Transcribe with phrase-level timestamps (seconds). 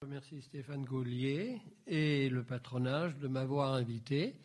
[0.00, 4.36] Je remercie Stéphane Gaulier et le patronage de m'avoir invité.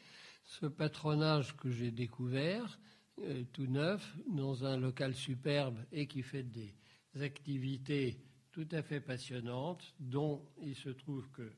[0.45, 2.79] Ce patronage que j'ai découvert,
[3.19, 6.73] euh, tout neuf, dans un local superbe et qui fait des
[7.21, 8.17] activités
[8.51, 11.51] tout à fait passionnantes, dont il se trouve que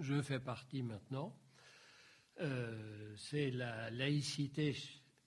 [0.00, 1.32] je fais partie maintenant.
[2.40, 4.74] Euh, c'est la laïcité,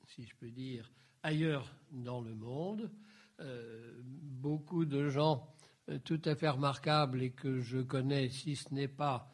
[0.07, 0.91] si je peux dire,
[1.23, 2.91] ailleurs dans le monde.
[3.39, 5.55] Euh, beaucoup de gens
[6.03, 9.31] tout à fait remarquables et que je connais, si ce n'est pas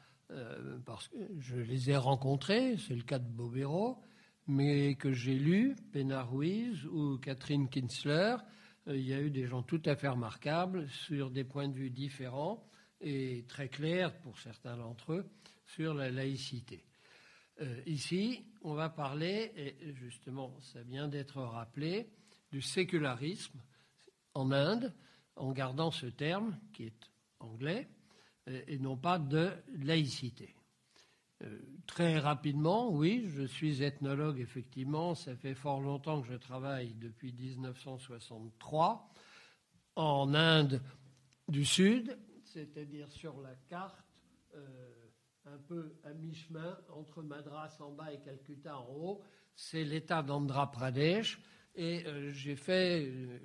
[0.85, 4.01] parce que je les ai rencontrés, c'est le cas de Bobéro,
[4.47, 8.37] mais que j'ai lu, Pena Ruiz ou Catherine Kinsler,
[8.87, 11.89] il y a eu des gens tout à fait remarquables sur des points de vue
[11.89, 12.63] différents
[13.01, 15.25] et très clairs pour certains d'entre eux
[15.65, 16.83] sur la laïcité.
[17.61, 22.09] Euh, ici, on va parler, et justement, ça vient d'être rappelé,
[22.51, 23.61] du sécularisme
[24.33, 24.93] en Inde,
[25.35, 27.87] en gardant ce terme qui est anglais,
[28.47, 30.55] euh, et non pas de laïcité.
[31.43, 36.93] Euh, très rapidement, oui, je suis ethnologue, effectivement, ça fait fort longtemps que je travaille
[36.95, 39.09] depuis 1963
[39.95, 40.81] en Inde
[41.47, 44.01] du Sud, c'est-à-dire sur la carte
[45.45, 49.21] un peu à mi-chemin entre Madras en bas et Calcutta en haut.
[49.55, 51.39] C'est l'État d'Andhra Pradesh.
[51.75, 53.37] Et euh, j'ai fait euh,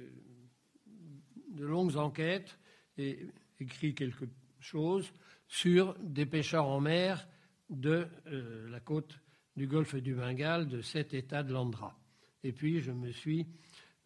[1.51, 2.59] de longues enquêtes
[2.97, 3.27] et
[3.59, 4.27] écrit quelque
[4.59, 5.13] chose
[5.49, 7.27] sur des pêcheurs en mer
[7.69, 9.19] de euh, la côte
[9.57, 11.99] du golfe du Bengale, de cet État de l'Andhra.
[12.43, 13.47] Et puis je me suis,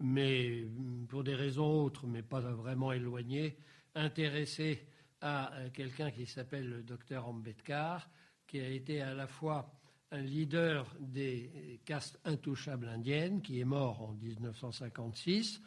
[0.01, 0.67] mais
[1.09, 3.56] pour des raisons autres, mais pas vraiment éloignées,
[3.95, 4.86] intéressé
[5.20, 8.11] à quelqu'un qui s'appelle le docteur Ambedkar,
[8.47, 9.73] qui a été à la fois
[10.11, 15.61] un leader des castes intouchables indiennes, qui est mort en 1956,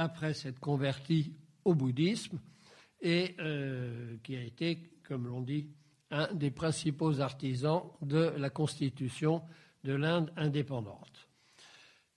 [0.00, 1.34] après s'être converti
[1.64, 2.38] au bouddhisme,
[3.00, 5.68] et euh, qui a été, comme l'on dit,
[6.10, 9.42] un des principaux artisans de la constitution
[9.84, 11.28] de l'Inde indépendante.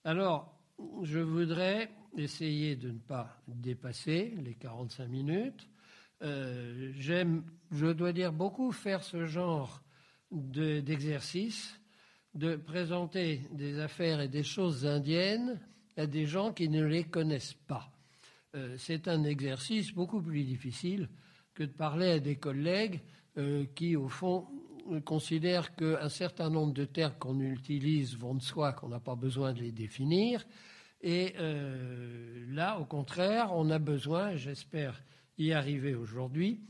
[0.03, 0.59] Alors,
[1.03, 5.69] je voudrais essayer de ne pas dépasser les 45 minutes
[6.23, 9.83] euh, j'aime, je dois dire, beaucoup faire ce genre
[10.31, 11.79] d'exercice,
[12.33, 15.59] de, présenter des affaires et des choses indiennes
[15.97, 17.91] à des gens qui ne les connaissent pas.
[18.55, 21.09] Euh, c'est un exercice beaucoup plus difficile
[21.53, 23.01] que de parler à des collègues
[23.37, 24.47] euh, qui, au fond,
[25.05, 29.53] considèrent qu'un certain nombre de termes qu'on utilise vont de soi, qu'on n'a pas besoin
[29.53, 30.45] de les définir.
[31.01, 31.33] Et
[32.49, 35.01] là, au contraire, on a besoin, j'espère
[35.37, 36.61] y arriver aujourd'hui,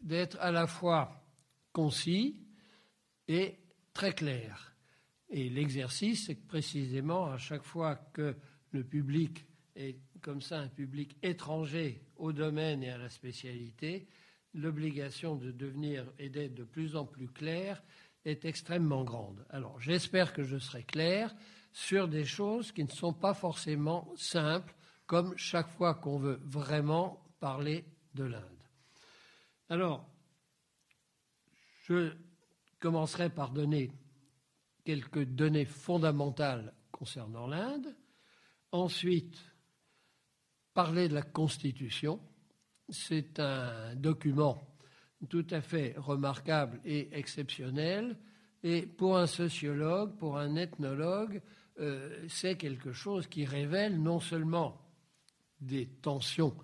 [0.00, 1.24] d'être à la fois
[1.72, 2.40] concis
[3.28, 3.56] et
[3.92, 4.74] très clair.
[5.30, 8.36] Et l'exercice, c'est que précisément à chaque fois que
[8.74, 9.46] le public
[9.76, 14.08] est comme ça un public étranger au domaine et à la spécialité,
[14.52, 17.82] l'obligation de devenir et d'être de plus en plus clair
[18.24, 19.44] est extrêmement grande.
[19.50, 21.34] Alors j'espère que je serai clair
[21.72, 24.74] sur des choses qui ne sont pas forcément simples,
[25.06, 28.42] comme chaque fois qu'on veut vraiment parler de l'Inde.
[29.68, 30.08] Alors,
[31.82, 32.12] je
[32.80, 33.90] commencerai par donner
[34.84, 37.94] quelques données fondamentales concernant l'Inde.
[38.74, 39.40] Ensuite,
[40.74, 42.18] parler de la Constitution.
[42.88, 44.66] C'est un document
[45.28, 48.18] tout à fait remarquable et exceptionnel.
[48.64, 51.40] Et pour un sociologue, pour un ethnologue,
[51.78, 54.80] euh, c'est quelque chose qui révèle non seulement
[55.60, 56.56] des tensions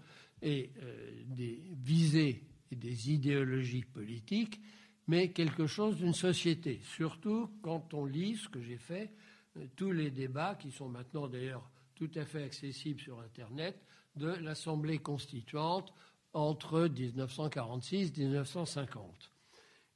[0.42, 2.42] et euh, des visées
[2.72, 4.60] et des idéologies politiques,
[5.06, 6.80] mais quelque chose d'une société.
[6.82, 9.12] Surtout quand on lit ce que j'ai fait,
[9.56, 13.78] euh, tous les débats qui sont maintenant d'ailleurs tout à fait accessibles sur Internet
[14.16, 15.92] de l'Assemblée constituante
[16.32, 19.30] entre 1946 et 1950.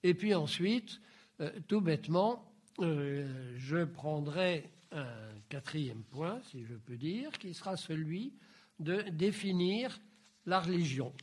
[0.03, 1.01] Et puis ensuite,
[1.41, 8.35] euh, tout bêtement, je prendrai un quatrième point, si je peux dire, qui sera celui
[8.81, 9.99] de définir
[10.45, 11.15] la religion,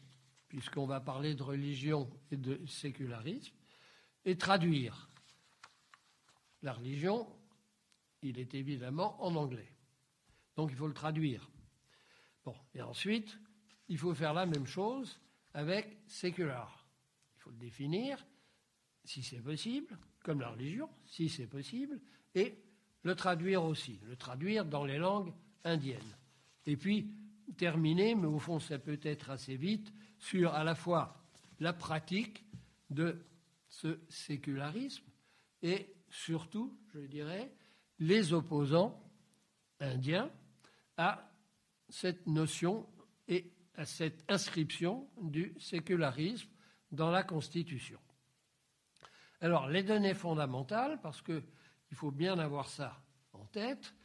[0.48, 3.54] puisqu'on va parler de religion et de sécularisme,
[4.26, 5.10] et traduire.
[6.64, 7.28] La religion,
[8.24, 9.72] il est évidemment en anglais.
[10.62, 11.50] Donc il faut le traduire.
[12.46, 13.40] Bon, et ensuite,
[13.88, 15.20] il faut faire la même chose
[15.56, 16.86] avec sécular.
[17.36, 18.24] Il faut le définir,
[19.04, 22.00] si c'est possible, comme la religion, si c'est possible,
[22.36, 22.54] et
[23.02, 26.16] le traduire aussi, le traduire dans les langues indiennes.
[26.68, 27.12] Et puis,
[27.58, 31.26] terminer, mais au fond ça peut être assez vite, sur à la fois
[31.60, 32.46] la pratique
[32.92, 33.26] de
[33.68, 35.10] ce sécularisme
[35.64, 37.52] et surtout, je dirais,
[37.98, 39.04] les opposants
[39.80, 40.32] indiens
[41.02, 41.32] à
[41.90, 42.88] cette notion
[43.28, 46.48] et à cette inscription du sécularisme
[46.92, 48.00] dans la Constitution.
[49.40, 51.42] Alors, les données fondamentales, parce qu'il
[51.94, 53.04] faut bien avoir ça
[53.34, 53.96] en tête,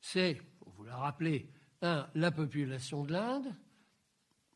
[0.00, 1.50] c'est, vous la rappelez,
[1.82, 3.54] un, la population de l'Inde,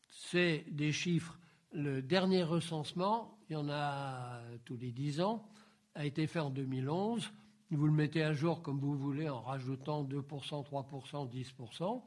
[0.09, 1.37] c'est des chiffres,
[1.73, 5.47] le dernier recensement, il y en a tous les dix ans,
[5.93, 7.31] a été fait en 2011.
[7.71, 12.03] Vous le mettez à jour comme vous voulez en rajoutant 2%, 3%, 10%.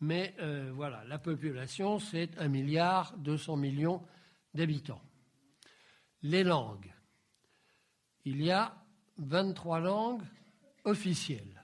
[0.00, 4.02] Mais euh, voilà, la population, c'est 1 milliard 200 millions
[4.54, 5.02] d'habitants.
[6.22, 6.92] Les langues.
[8.24, 8.74] Il y a
[9.18, 10.22] 23 langues
[10.84, 11.62] officielles.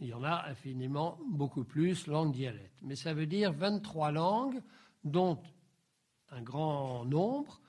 [0.00, 2.78] Il y en a infiniment beaucoup plus, langues dialectes.
[2.82, 4.62] Mais ça veut dire 23 langues
[5.02, 5.42] dont
[6.30, 7.60] un grand nombre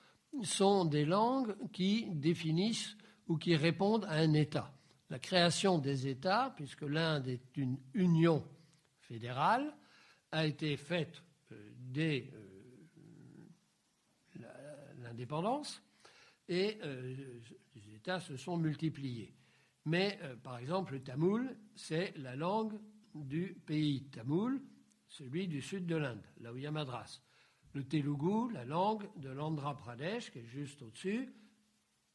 [0.44, 2.96] sont des langues qui définissent
[3.30, 4.74] ou qui répondent à un État.
[5.10, 8.46] La création des États, puisque l'Inde est une union
[9.00, 9.74] fédérale,
[10.32, 12.50] a été faite euh, dès euh,
[14.98, 15.82] l'indépendance
[16.48, 17.16] et euh,
[17.76, 19.34] les États se sont multipliés.
[19.86, 22.78] Mais, par exemple, le tamoul, c'est la langue
[23.16, 24.62] du pays tamoul,
[25.08, 27.22] celui du sud de l'Inde, là où il y a Madras
[27.74, 31.34] le Telugu, la langue de l'Andhra Pradesh, qui est juste au-dessus,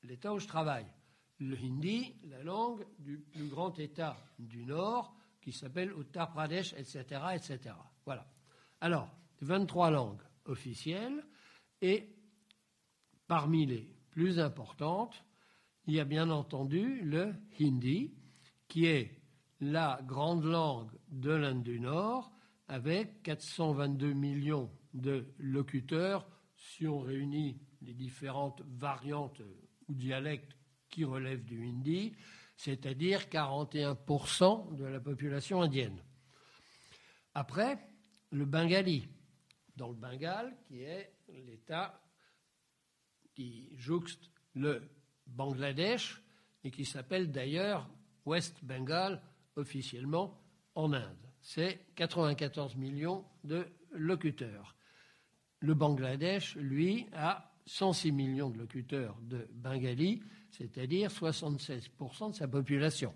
[0.03, 0.87] l'État où je travaille.
[1.45, 7.05] Le hindi, la langue du plus grand État du Nord, qui s'appelle Uttar Pradesh, etc.,
[7.35, 7.75] etc.
[8.07, 8.27] Voilà.
[8.81, 9.11] Alors,
[9.43, 11.23] 23 langues officielles,
[11.83, 12.09] et
[13.27, 15.23] parmi les plus importantes,
[15.87, 18.15] il y a bien entendu le hindi,
[18.67, 19.21] qui est
[19.61, 22.33] la grande langue de l'Inde du Nord,
[22.69, 26.27] avec 422 millions de locuteurs
[26.57, 29.43] si on réunit les différentes variantes
[29.89, 30.57] ou dialectes
[30.95, 32.15] qui relèvent du hindi,
[32.57, 35.99] c'est-à-dire 41% de la population indienne.
[37.35, 37.81] Après,
[38.31, 39.09] le bengali,
[39.77, 42.01] dans le Bengale, qui est l'État
[43.35, 44.89] qui jouxte le
[45.27, 46.23] Bangladesh
[46.63, 47.91] et qui s'appelle d'ailleurs
[48.25, 49.21] West Bengal
[49.57, 50.41] officiellement
[50.77, 51.29] en Inde.
[51.41, 54.77] C'est 94 millions de locuteurs.
[55.59, 60.23] Le Bangladesh, lui, a 106 millions de locuteurs de bengali,
[60.57, 63.13] c'est-à-dire 76% de sa population.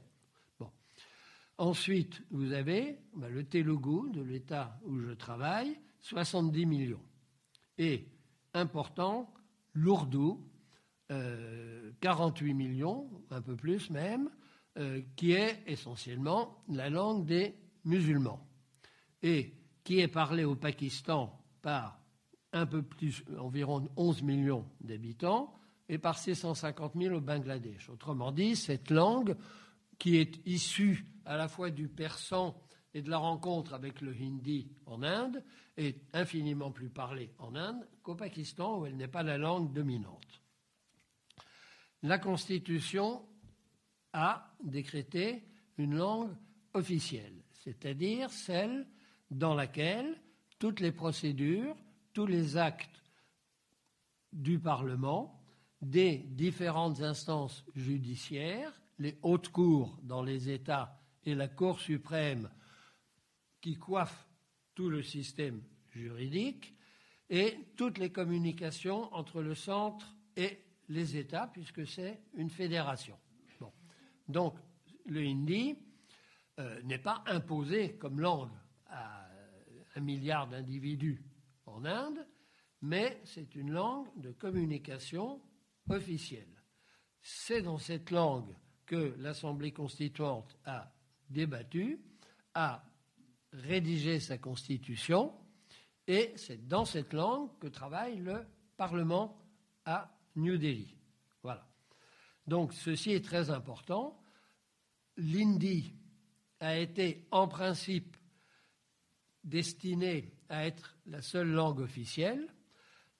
[1.60, 7.02] Ensuite, vous avez ben, le Telugu de l'État où je travaille, 70 millions.
[7.78, 8.06] Et,
[8.54, 9.32] important,
[9.74, 10.46] l'Ourdou,
[11.08, 14.30] 48 euh, millions, un peu plus même,
[14.78, 18.46] euh, qui est essentiellement la langue des musulmans
[19.22, 19.52] et
[19.82, 22.00] qui est parlée au Pakistan par
[22.52, 25.57] un peu plus, environ 11 millions d'habitants,
[25.88, 27.88] et par 650 000 au Bangladesh.
[27.88, 29.36] Autrement dit, cette langue,
[29.98, 32.60] qui est issue à la fois du persan
[32.94, 35.42] et de la rencontre avec le hindi en Inde,
[35.76, 40.42] est infiniment plus parlée en Inde qu'au Pakistan, où elle n'est pas la langue dominante.
[42.02, 43.24] La Constitution
[44.12, 45.44] a décrété
[45.78, 46.34] une langue
[46.74, 48.86] officielle, c'est-à-dire celle
[49.30, 50.20] dans laquelle
[50.58, 51.76] toutes les procédures
[52.18, 53.04] tous les actes
[54.32, 55.37] du Parlement,
[55.80, 62.50] des différentes instances judiciaires, les hautes cours dans les États et la Cour suprême
[63.60, 64.26] qui coiffent
[64.74, 66.74] tout le système juridique,
[67.30, 73.18] et toutes les communications entre le centre et les États, puisque c'est une fédération.
[74.28, 74.56] Donc,
[75.06, 75.76] le hindi
[76.58, 78.52] euh, n'est pas imposé comme langue
[78.86, 79.26] à
[79.94, 81.22] un milliard d'individus
[81.66, 82.26] en Inde,
[82.82, 85.40] mais c'est une langue de communication
[85.90, 86.62] officielle.
[87.20, 88.54] C'est dans cette langue
[88.86, 90.92] que l'Assemblée constituante a
[91.28, 92.00] débattu,
[92.54, 92.82] a
[93.52, 95.34] rédigé sa constitution,
[96.06, 99.38] et c'est dans cette langue que travaille le Parlement
[99.84, 100.96] à New Delhi.
[101.42, 101.68] Voilà.
[102.46, 104.18] Donc ceci est très important.
[105.16, 105.94] L'hindi
[106.60, 108.16] a été en principe
[109.44, 112.54] destiné à être la seule langue officielle.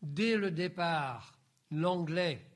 [0.01, 1.39] Dès le départ,
[1.71, 2.49] l'anglais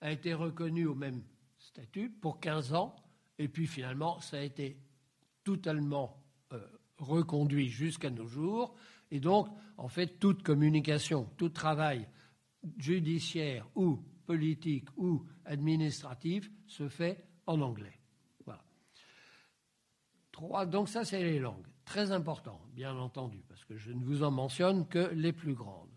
[0.00, 1.22] a été reconnu au même
[1.58, 2.96] statut pour 15 ans,
[3.38, 4.78] et puis finalement, ça a été
[5.44, 6.22] totalement
[6.52, 6.60] euh,
[6.98, 8.74] reconduit jusqu'à nos jours.
[9.10, 12.08] Et donc, en fait, toute communication, tout travail
[12.78, 18.00] judiciaire ou politique ou administratif se fait en anglais.
[18.44, 18.64] Voilà.
[20.32, 21.66] Trois, donc ça, c'est les langues.
[21.84, 25.95] Très important, bien entendu, parce que je ne vous en mentionne que les plus grandes.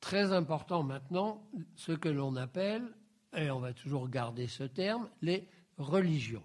[0.00, 2.86] Très important maintenant, ce que l'on appelle,
[3.36, 6.44] et on va toujours garder ce terme, les religions.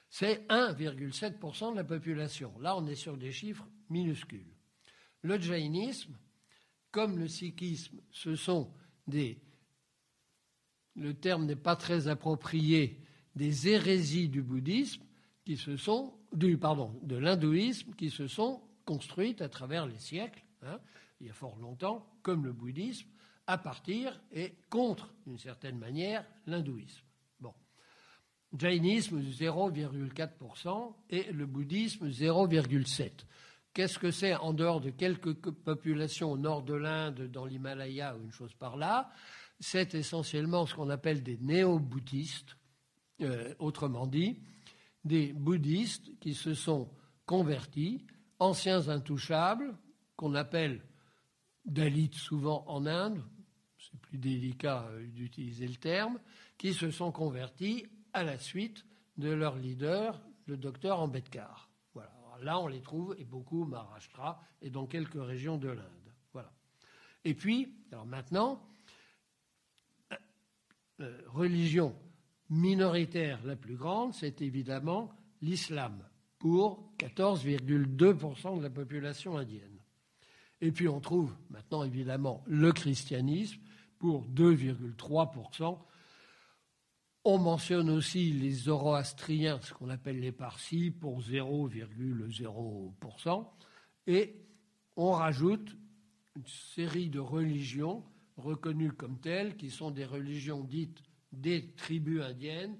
[0.09, 2.57] C'est 1,7% de la population.
[2.61, 4.55] Là, on est sur des chiffres minuscules.
[5.23, 6.17] Le jainisme,
[6.89, 8.73] comme le sikhisme, ce sont
[9.07, 9.41] des,
[10.95, 13.03] le terme n'est pas très approprié,
[13.35, 15.03] des hérésies du bouddhisme
[15.55, 20.79] de l'hindouisme qui se sont construites à travers les siècles, hein,
[21.19, 23.07] il y a fort longtemps, comme le bouddhisme,
[23.47, 27.03] à partir et contre, d'une certaine manière, l'hindouisme.
[27.39, 27.53] Bon.
[28.57, 33.11] Jainisme 0,4% et le bouddhisme 0,7%.
[33.73, 38.23] Qu'est-ce que c'est en dehors de quelques populations au nord de l'Inde, dans l'Himalaya ou
[38.23, 39.11] une chose par là?
[39.59, 42.57] C'est essentiellement ce qu'on appelle des néo-bouddhistes,
[43.21, 44.39] euh, autrement dit,
[45.03, 46.89] des bouddhistes qui se sont
[47.25, 48.05] convertis,
[48.39, 49.77] anciens intouchables,
[50.15, 50.81] qu'on appelle
[51.65, 53.23] Dalits souvent en Inde,
[53.77, 56.19] c'est plus délicat euh, d'utiliser le terme,
[56.57, 58.85] qui se sont convertis à la suite
[59.17, 61.69] de leur leader, le docteur Ambedkar.
[61.93, 62.11] Voilà.
[62.41, 66.13] là, on les trouve, et beaucoup Maharashtra et dans quelques régions de l'Inde.
[66.33, 66.51] Voilà.
[67.23, 68.67] Et puis, alors maintenant,
[70.11, 70.15] euh,
[71.01, 71.95] euh, religion
[72.49, 76.03] minoritaire la plus grande, c'est évidemment l'islam,
[76.39, 79.79] pour 14,2% de la population indienne.
[80.61, 83.59] Et puis on trouve maintenant évidemment le christianisme,
[83.99, 85.77] pour 2,3%.
[87.25, 93.45] On mentionne aussi les zoroastriens, ce qu'on appelle les parsis, pour 0,0%.
[94.07, 94.37] Et
[94.95, 95.75] on rajoute
[96.35, 98.05] une série de religions
[98.37, 102.77] reconnues comme telles, qui sont des religions dites des tribus indiennes,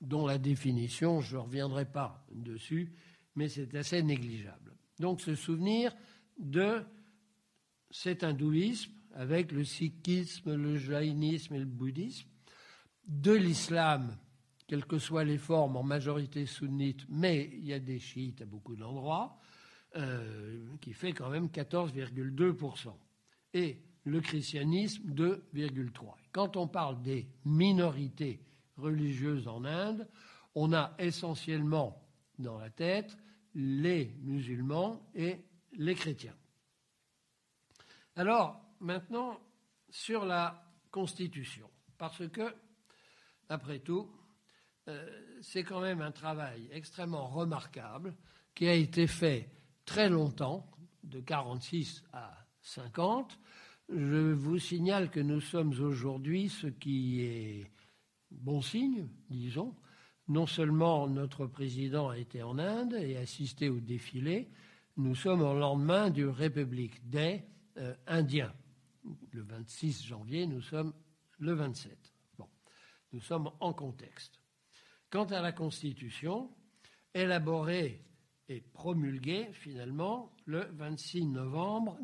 [0.00, 2.92] dont la définition, je ne reviendrai pas dessus,
[3.34, 4.76] mais c'est assez négligeable.
[4.98, 5.94] Donc se souvenir
[6.38, 6.82] de
[7.90, 12.28] cet hindouisme avec le sikhisme, le jaïnisme et le bouddhisme,
[13.06, 14.16] de l'islam,
[14.66, 18.46] quelles que soient les formes, en majorité sunnite, mais il y a des chiites à
[18.46, 19.38] beaucoup d'endroits,
[19.96, 22.92] euh, qui fait quand même 14,2%.
[23.52, 26.14] Et le christianisme, 2,3%.
[26.32, 28.40] Quand on parle des minorités
[28.76, 30.08] religieuses en Inde,
[30.54, 32.02] on a essentiellement
[32.38, 33.16] dans la tête
[33.54, 36.36] les musulmans et les chrétiens.
[38.16, 39.40] Alors, maintenant
[39.90, 42.54] sur la Constitution, parce que,
[43.48, 44.10] après tout,
[44.88, 48.14] euh, c'est quand même un travail extrêmement remarquable
[48.54, 49.50] qui a été fait
[49.84, 50.66] très longtemps,
[51.02, 52.32] de 46 à
[52.62, 53.38] 50.
[53.90, 57.70] Je vous signale que nous sommes aujourd'hui, ce qui est
[58.30, 59.74] bon signe, disons.
[60.26, 64.48] Non seulement notre président a été en Inde et assisté au défilé,
[64.96, 68.54] nous sommes au lendemain du République Day euh, indien
[69.32, 70.94] le 26 janvier, nous sommes
[71.38, 71.96] le 27.
[72.38, 72.48] Bon,
[73.12, 74.40] nous sommes en contexte.
[75.10, 76.50] Quant à la Constitution,
[77.12, 78.02] élaborée
[78.48, 81.98] et promulguée finalement le 26 novembre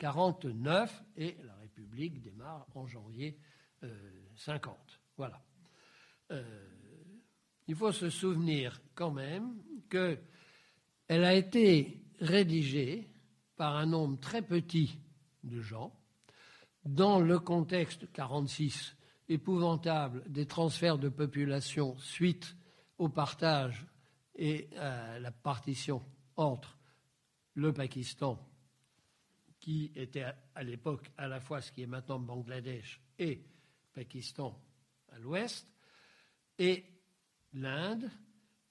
[0.00, 3.38] 1949 et la République démarre en janvier
[4.36, 4.74] 50.
[4.74, 5.42] Euh, voilà.
[6.30, 6.42] Euh,
[7.68, 10.18] il faut se souvenir quand même qu'elle
[11.24, 13.08] a été rédigée
[13.56, 14.98] par un nombre très petit
[15.44, 15.92] de gens,
[16.84, 18.96] dans le contexte 46
[19.28, 22.56] épouvantable des transferts de population suite
[22.98, 23.86] au partage
[24.34, 26.02] et à la partition
[26.36, 26.78] entre
[27.54, 28.38] le Pakistan,
[29.60, 30.24] qui était
[30.54, 33.44] à l'époque à la fois ce qui est maintenant Bangladesh et
[33.92, 34.60] Pakistan
[35.12, 35.68] à l'ouest,
[36.58, 36.84] et
[37.52, 38.10] l'Inde,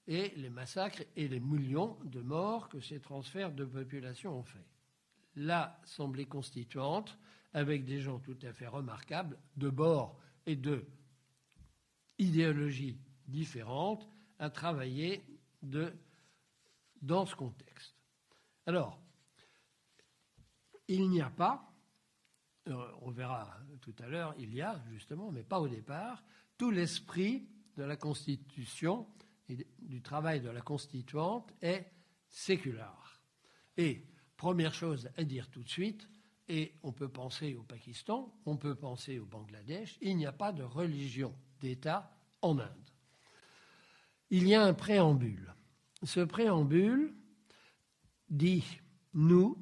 [0.06, 4.66] et les massacres et les millions de morts que ces transferts de population ont fait
[5.36, 7.16] l'Assemblée constituante,
[7.52, 10.86] avec des gens tout à fait remarquables, de bord et de
[12.18, 15.24] idéologies différentes, a travaillé
[15.62, 15.92] de
[17.02, 17.96] dans ce contexte.
[18.66, 19.00] Alors,
[20.90, 21.72] il n'y a pas,
[22.68, 26.22] euh, on verra tout à l'heure, il y a justement, mais pas au départ,
[26.58, 29.06] tout l'esprit de la Constitution
[29.48, 31.86] et du travail de la constituante est
[32.28, 33.20] séculaire.
[33.76, 34.04] Et
[34.36, 36.08] première chose à dire tout de suite,
[36.48, 40.52] et on peut penser au Pakistan, on peut penser au Bangladesh, il n'y a pas
[40.52, 42.90] de religion d'État en Inde.
[44.30, 45.54] Il y a un préambule.
[46.02, 47.14] Ce préambule
[48.28, 48.64] dit
[49.14, 49.56] Nous,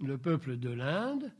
[0.00, 1.32] le peuple de l'Inde,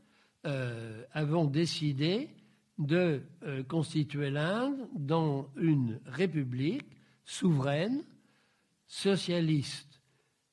[0.45, 2.29] euh, avons décidé
[2.77, 6.87] de euh, constituer l'Inde dans une république
[7.25, 8.03] souveraine,
[8.87, 10.01] socialiste,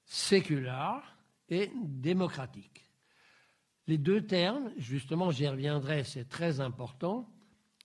[0.05, 1.17] séculaire
[1.49, 2.91] et démocratique.
[3.87, 7.29] Les deux termes, justement, j'y reviendrai, c'est très important,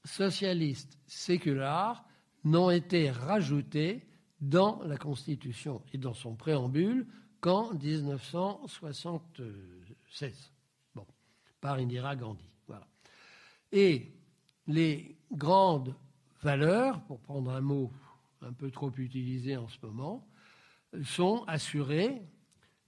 [0.03, 2.03] socialiste, séculaire,
[2.43, 4.03] n'ont été rajoutés
[4.39, 7.05] dans la Constitution et dans son préambule
[7.39, 7.73] qu'en
[10.11, 10.51] 1976,
[10.93, 11.05] bon,
[11.59, 12.49] par Indira Gandhi.
[12.67, 12.87] Voilà.
[13.71, 14.11] Et
[14.67, 15.95] les grandes
[16.41, 17.91] valeurs, pour prendre un mot
[18.41, 20.27] un peu trop utilisé en ce moment,
[21.03, 22.21] sont assurées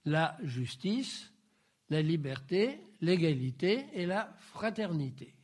[0.04, 1.32] la justice,
[1.88, 5.34] la liberté, l'égalité et la fraternité.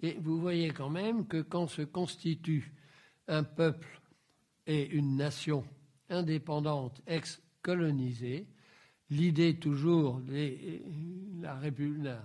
[0.00, 2.72] Et vous voyez quand même que quand se constitue
[3.26, 4.00] un peuple
[4.66, 5.64] et une nation
[6.10, 8.46] indépendante ex-colonisée,
[9.14, 10.80] l'idée toujours de
[11.40, 12.22] la,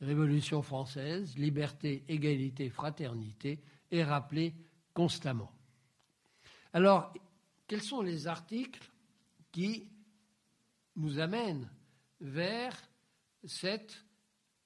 [0.00, 3.58] Révolution française, liberté, égalité, fraternité,
[3.90, 4.54] est rappelée
[4.94, 5.50] constamment.
[6.72, 7.12] Alors,
[7.66, 8.88] quels sont les articles
[9.50, 9.88] qui
[10.94, 11.68] nous amènent
[12.20, 12.80] vers
[13.44, 14.04] cette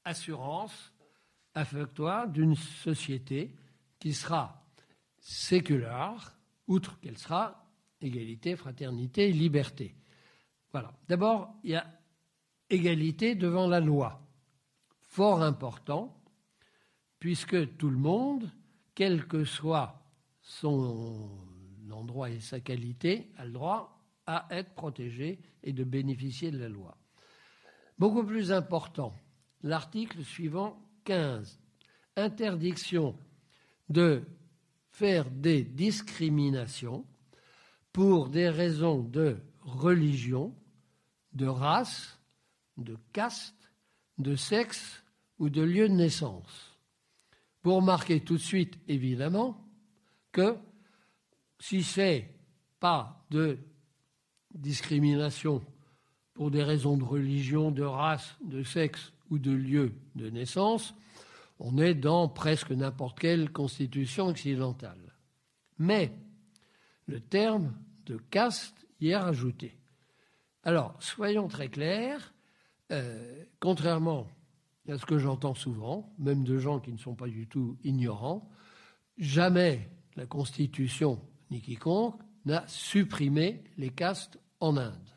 [0.05, 0.93] assurance
[1.55, 3.55] affectoire d'une société
[3.99, 4.63] qui sera
[5.19, 6.37] séculaire,
[6.67, 7.65] outre qu'elle sera
[8.03, 9.95] égalité, fraternité, liberté?
[10.73, 10.93] Voilà.
[11.09, 11.87] D'abord, il y a
[12.71, 14.21] égalité devant la loi.
[15.01, 16.19] Fort important,
[17.19, 18.51] puisque tout le monde,
[18.95, 20.03] quel que soit
[20.41, 21.29] son
[21.91, 26.69] endroit et sa qualité, a le droit à être protégé et de bénéficier de la
[26.69, 26.97] loi.
[27.99, 29.15] Beaucoup plus important,
[29.63, 31.61] l'article suivant 15.
[32.17, 33.17] Interdiction
[33.89, 34.23] de
[34.91, 37.05] faire des discriminations
[37.93, 40.55] pour des raisons de religion,
[41.35, 42.19] de race,
[42.77, 43.71] de caste,
[44.19, 45.03] de sexe
[45.39, 46.77] ou de lieu de naissance.
[47.63, 49.65] Pour marquer tout de suite, évidemment,
[50.33, 50.57] que
[51.59, 52.29] si c'est
[52.81, 53.59] pas de
[54.55, 55.63] discrimination
[56.35, 60.95] pour des raisons de religion, de race, de sexe ou de lieu de naissance,
[61.59, 65.15] on est dans presque n'importe quelle constitution occidentale.
[65.79, 66.13] Mais
[67.07, 67.75] le terme
[68.07, 69.77] de caste y est rajouté.
[70.63, 72.35] Alors, soyons très clairs,
[72.91, 74.29] euh, contrairement
[74.89, 78.51] à ce que j'entends souvent, même de gens qui ne sont pas du tout ignorants,
[79.19, 81.21] jamais la Constitution,
[81.51, 85.13] ni quiconque, n'a supprimé les castes en Inde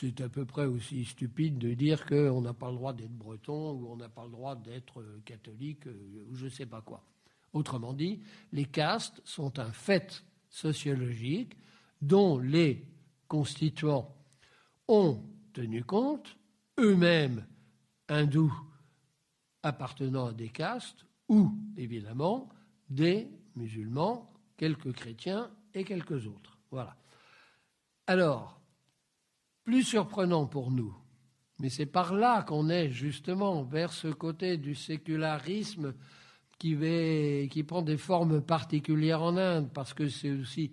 [0.00, 3.72] c'est à peu près aussi stupide de dire qu'on n'a pas le droit d'être breton
[3.72, 6.80] ou on n'a pas le droit d'être euh, catholique euh, ou je ne sais pas
[6.80, 7.04] quoi.
[7.52, 8.20] Autrement dit,
[8.52, 11.56] les castes sont un fait sociologique
[12.02, 12.84] dont les
[13.28, 14.12] constituants
[14.88, 16.36] ont tenu compte,
[16.78, 17.46] eux-mêmes
[18.08, 18.52] hindous
[19.62, 22.50] appartenant à des castes, ou évidemment
[22.90, 26.58] des musulmans, quelques chrétiens et quelques autres.
[26.70, 26.96] Voilà.
[28.06, 28.60] Alors,
[29.64, 30.94] plus surprenant pour nous.
[31.60, 35.94] Mais c'est par là qu'on est justement vers ce côté du sécularisme
[36.58, 36.76] qui,
[37.48, 40.72] qui prend des formes particulières en Inde, parce que c'est aussi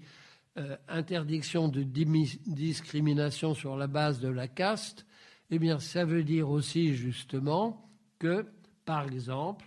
[0.58, 5.06] euh, interdiction de discrimination sur la base de la caste.
[5.50, 8.46] Eh bien, ça veut dire aussi justement que,
[8.86, 9.66] par exemple,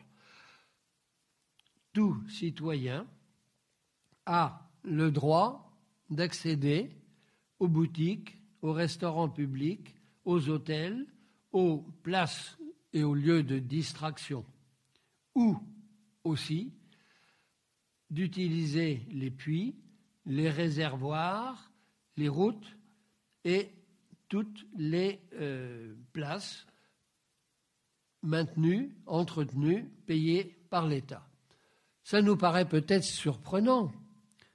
[1.92, 3.06] tout citoyen
[4.26, 5.72] a le droit
[6.10, 6.90] d'accéder
[7.58, 9.94] aux boutiques aux restaurants publics,
[10.24, 11.06] aux hôtels,
[11.52, 12.56] aux places
[12.94, 14.42] et aux lieux de distraction,
[15.34, 15.58] ou
[16.24, 16.72] aussi
[18.08, 19.76] d'utiliser les puits,
[20.26, 21.70] les réservoirs,
[22.16, 22.76] les routes
[23.44, 23.70] et
[24.28, 26.66] toutes les euh, places
[28.22, 31.26] maintenues, entretenues, payées par l'État.
[32.02, 33.92] Ça nous paraît peut-être surprenant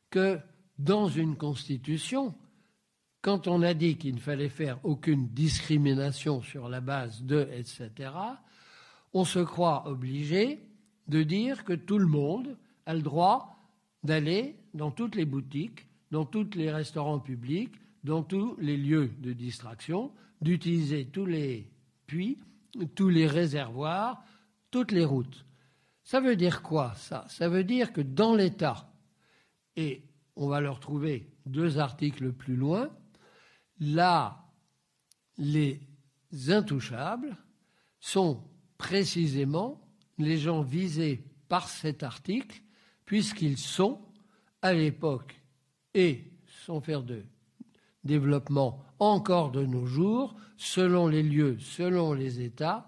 [0.09, 0.39] que
[0.79, 2.33] dans une constitution,
[3.21, 8.11] quand on a dit qu'il ne fallait faire aucune discrimination sur la base de, etc.,
[9.13, 10.67] on se croit obligé
[11.07, 13.58] de dire que tout le monde a le droit
[14.03, 19.33] d'aller dans toutes les boutiques, dans tous les restaurants publics, dans tous les lieux de
[19.33, 21.69] distraction, d'utiliser tous les
[22.07, 22.37] puits,
[22.95, 24.23] tous les réservoirs,
[24.71, 25.45] toutes les routes.
[26.03, 27.25] Ça veut dire quoi ça?
[27.29, 28.91] Ça veut dire que dans l'État,
[29.75, 30.03] et
[30.35, 32.89] on va le retrouver deux articles plus loin,
[33.79, 34.45] là,
[35.37, 35.81] les
[36.47, 37.37] intouchables
[37.99, 38.43] sont
[38.77, 39.81] précisément
[40.17, 42.61] les gens visés par cet article,
[43.09, 43.99] puisqu'ils sont,
[44.61, 45.41] à l'époque,
[45.95, 46.25] et
[46.63, 47.23] sans faire de
[48.03, 52.87] développement encore de nos jours, selon les lieux, selon les États,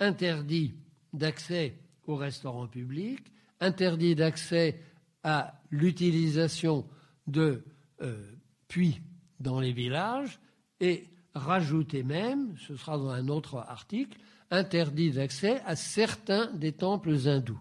[0.00, 0.74] interdits
[1.12, 1.76] d'accès
[2.06, 4.80] aux restaurants publics, interdits d'accès
[5.22, 6.86] à l'utilisation
[7.26, 7.62] de
[8.00, 8.24] euh,
[8.68, 9.02] puits
[9.38, 10.40] dans les villages,
[10.80, 14.18] et rajouter même, ce sera dans un autre article,
[14.50, 17.60] interdit d'accès à certains des temples hindous.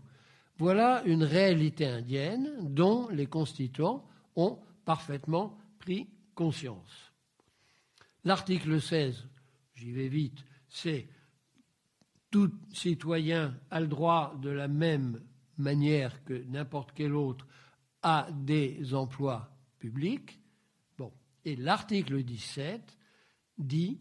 [0.57, 4.03] Voilà une réalité indienne dont les constituants
[4.35, 7.13] ont parfaitement pris conscience.
[8.23, 9.27] L'article 16,
[9.75, 11.07] j'y vais vite, c'est
[12.31, 15.21] tout citoyen a le droit de la même
[15.57, 17.47] manière que n'importe quel autre
[18.01, 20.39] à des emplois publics.
[20.97, 21.11] Bon.
[21.45, 22.97] Et l'article 17
[23.57, 23.99] dit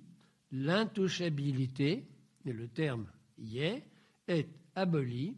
[0.52, 2.08] l'intouchabilité
[2.44, 3.06] et le terme
[3.38, 3.84] y est,
[4.26, 5.36] est aboli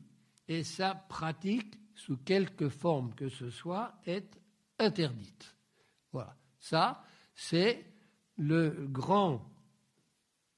[0.48, 4.40] et sa pratique, sous quelque forme que ce soit, est
[4.78, 5.54] interdite.
[6.12, 6.37] Voilà.
[6.58, 7.84] Ça, c'est
[8.37, 9.44] le grand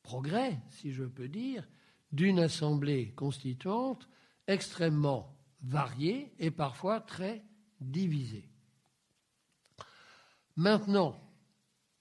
[0.03, 1.67] progrès, si je peux dire,
[2.13, 4.09] d'une assemblée constituante
[4.47, 7.45] extrêmement variée et parfois très
[7.81, 8.49] divisée.
[10.57, 11.17] Maintenant,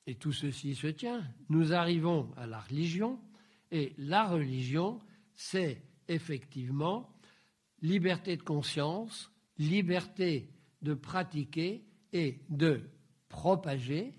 [0.06, 3.20] et tout ceci se tient, nous arrivons à la religion
[3.72, 5.00] et la religion,
[5.36, 7.19] c'est effectivement
[7.82, 10.50] liberté de conscience, liberté
[10.82, 12.90] de pratiquer et de
[13.28, 14.14] propager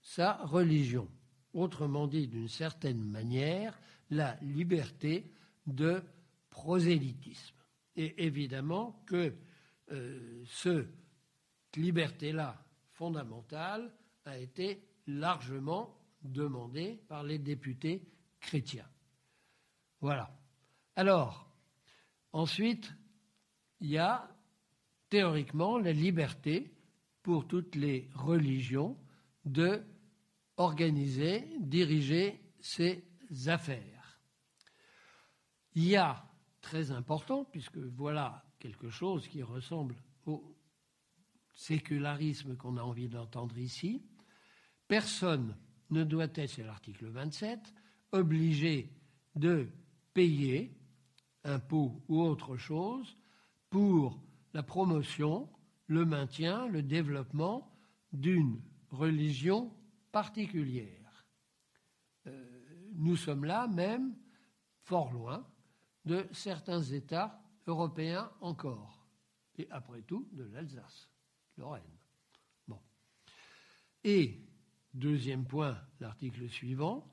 [0.00, 1.08] sa religion.
[1.52, 3.78] Autrement dit, d'une certaine manière,
[4.10, 5.32] la liberté
[5.66, 6.02] de
[6.50, 7.56] prosélytisme.
[7.96, 9.34] Et évidemment que
[9.90, 10.86] euh, cette
[11.76, 13.92] liberté-là fondamentale
[14.24, 18.06] a été largement demandée par les députés
[18.40, 18.86] chrétien.
[20.00, 20.30] Voilà.
[20.96, 21.48] Alors,
[22.32, 22.92] ensuite,
[23.80, 24.28] il y a
[25.08, 26.72] théoriquement la liberté
[27.22, 28.98] pour toutes les religions
[29.44, 29.82] de
[30.56, 33.04] organiser, diriger ses
[33.46, 34.20] affaires.
[35.74, 36.26] Il y a,
[36.60, 40.54] très important, puisque voilà quelque chose qui ressemble au
[41.54, 44.02] sécularisme qu'on a envie d'entendre ici,
[44.86, 45.56] personne
[45.88, 47.72] ne doit être, c'est l'article 27,
[48.12, 48.92] obligés
[49.34, 49.68] de
[50.12, 50.76] payer
[51.44, 53.16] impôts ou autre chose
[53.70, 54.20] pour
[54.52, 55.48] la promotion,
[55.86, 57.72] le maintien, le développement
[58.12, 59.72] d'une religion
[60.12, 61.24] particulière.
[62.26, 64.14] Euh, nous sommes là même
[64.82, 65.46] fort loin
[66.04, 69.06] de certains États européens encore,
[69.56, 71.08] et après tout de l'Alsace,
[71.56, 71.98] Lorraine.
[72.66, 72.80] Bon.
[74.02, 74.40] Et
[74.94, 77.08] deuxième point, l'article suivant,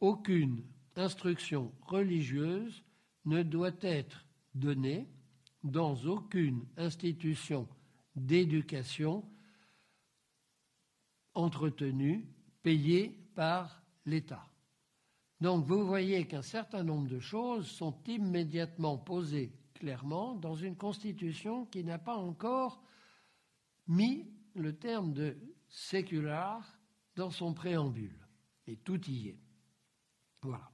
[0.00, 0.64] aucune
[0.96, 2.82] instruction religieuse
[3.24, 5.08] ne doit être donnée
[5.62, 7.68] dans aucune institution
[8.14, 9.24] d'éducation
[11.34, 12.26] entretenue,
[12.62, 14.46] payée par l'État.
[15.40, 21.66] Donc vous voyez qu'un certain nombre de choses sont immédiatement posées clairement dans une constitution
[21.66, 22.82] qui n'a pas encore
[23.86, 25.36] mis le terme de
[25.68, 26.78] sécular
[27.14, 28.26] dans son préambule.
[28.66, 29.40] Et tout y est.
[30.42, 30.70] Voilà.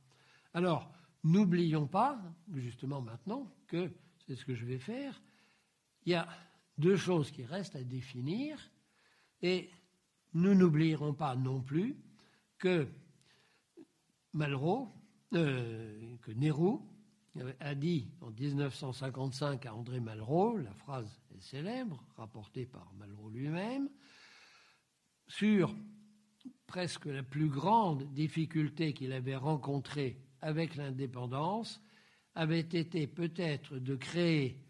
[0.55, 0.91] Alors,
[1.23, 2.21] n'oublions pas,
[2.55, 3.91] justement maintenant, que
[4.27, 5.23] c'est ce que je vais faire,
[6.05, 6.29] il y a
[6.79, 8.59] deux choses qui restent à définir,
[9.43, 9.71] et
[10.33, 11.97] nous n'oublierons pas non plus
[12.59, 12.89] que
[14.33, 14.93] Malraux,
[15.35, 16.79] euh, que Nehru
[17.61, 23.89] a dit en 1955 à André Malraux, la phrase est célèbre, rapportée par Malraux lui-même,
[25.27, 25.75] sur
[26.67, 31.81] presque la plus grande difficulté qu'il avait rencontrée avec l'indépendance
[32.35, 34.61] avait été peut-être de créer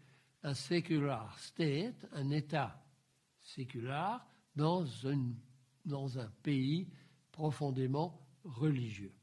[0.43, 2.83] un secular state, un État
[3.41, 4.85] sécular, dans,
[5.85, 6.87] dans un pays
[7.31, 9.13] profondément religieux.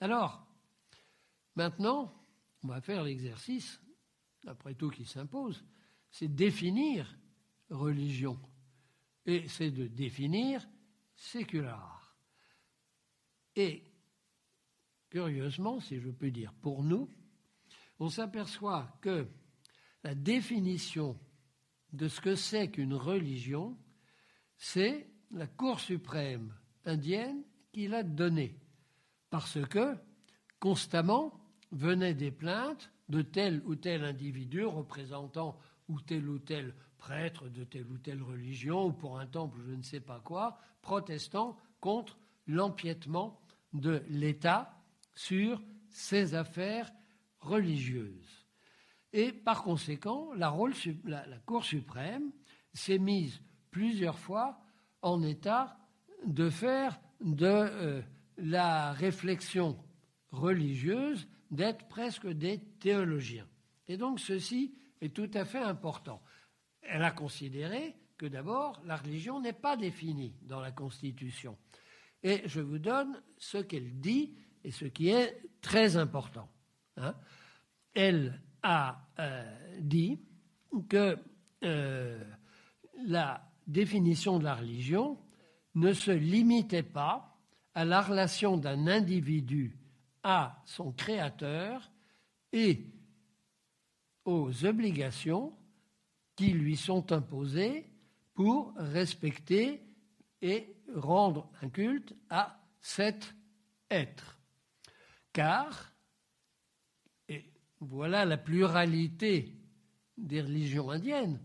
[0.00, 0.46] Alors,
[1.56, 2.14] maintenant,
[2.62, 3.80] on va faire l'exercice,
[4.46, 5.64] après tout qui s'impose,
[6.10, 7.18] c'est définir
[7.70, 8.38] religion.
[9.26, 10.66] Et c'est de définir
[11.16, 12.16] sécular.
[13.56, 13.82] Et,
[15.10, 17.10] curieusement, si je peux dire pour nous,
[17.98, 19.26] on s'aperçoit que
[20.04, 21.18] la définition
[21.92, 23.76] de ce que c'est qu'une religion,
[24.56, 28.58] c'est la Cour suprême indienne qu'il a donnée.
[29.30, 29.96] Parce que,
[30.58, 31.38] constamment,
[31.70, 35.58] venaient des plaintes de tel ou tel individu représentant
[35.88, 39.74] ou tel ou tel prêtre de telle ou telle religion, ou pour un temple, je
[39.74, 43.40] ne sais pas quoi, protestant contre l'empiètement
[43.72, 44.82] de l'État
[45.14, 46.90] sur ses affaires
[47.40, 48.46] religieuses.
[49.12, 50.54] Et par conséquent, la,
[51.46, 52.30] Cour suprême
[52.72, 54.60] s'est mise plusieurs fois
[55.02, 55.78] en état
[56.26, 58.02] de faire de euh,
[58.36, 59.78] la réflexion
[60.30, 63.46] religieuse d'être presque des théologiens.
[63.86, 66.22] Et donc ceci est tout à fait important.
[66.82, 71.56] Elle a considéré que d'abord, la religion n'est pas définie dans la Constitution.
[72.22, 76.48] Et je vous donne ce qu'elle dit et ce qui est très important.
[76.98, 77.14] Hein.
[77.94, 80.20] Elle a euh, dit
[80.88, 81.16] que
[81.64, 82.22] euh,
[83.06, 85.18] la définition de la religion
[85.74, 87.38] ne se limitait pas
[87.74, 89.78] à la relation d'un individu
[90.22, 91.90] à son créateur
[92.52, 92.86] et
[94.24, 95.56] aux obligations
[96.36, 97.90] qui lui sont imposées
[98.34, 99.82] pour respecter
[100.42, 103.34] et rendre un culte à cet
[103.90, 104.38] être.
[105.32, 105.92] Car,
[107.80, 109.54] voilà la pluralité
[110.16, 111.40] des religions indiennes,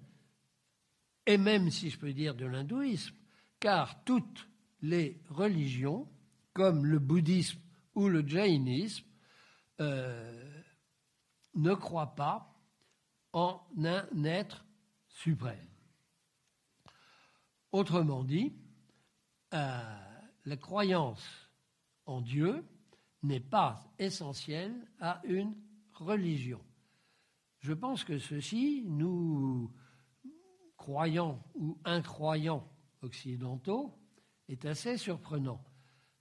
[1.25, 3.15] et même si je peux dire de l'hindouisme,
[3.59, 4.49] car toutes
[4.81, 6.09] les religions,
[6.53, 7.59] comme le bouddhisme
[7.95, 9.05] ou le jainisme,
[9.79, 10.61] euh,
[11.55, 12.53] ne croient pas
[13.31, 14.65] en un être
[15.07, 15.69] suprême.
[17.71, 18.53] Autrement dit,
[19.53, 19.97] euh,
[20.45, 21.25] la croyance
[22.05, 22.65] en Dieu
[23.23, 25.55] n'est pas essentielle à une
[26.03, 26.61] religion.
[27.59, 29.71] Je pense que ceci, nous,
[30.77, 32.69] croyants ou incroyants
[33.01, 33.97] occidentaux,
[34.49, 35.63] est assez surprenant.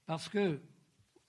[0.06, 0.60] Parce que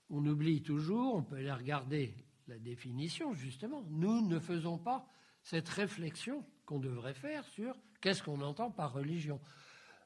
[0.09, 2.13] on oublie toujours, on peut aller regarder
[2.47, 3.83] la définition, justement.
[3.89, 5.07] Nous ne faisons pas
[5.41, 9.39] cette réflexion qu'on devrait faire sur qu'est-ce qu'on entend par religion.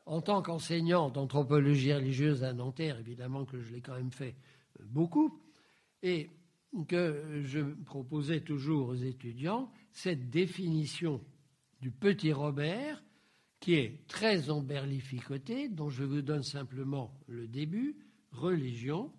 [0.06, 4.38] En tant qu'enseignant d'anthropologie religieuse à Nanterre, évidemment que je l'ai quand même fait
[4.86, 5.42] beaucoup,
[6.02, 6.30] et
[6.88, 11.22] que je proposais toujours aux étudiants cette définition
[11.82, 13.04] du petit Robert,
[13.60, 17.96] qui est très emberlificotée, dont je vous donne simplement le début,
[18.32, 19.12] religion,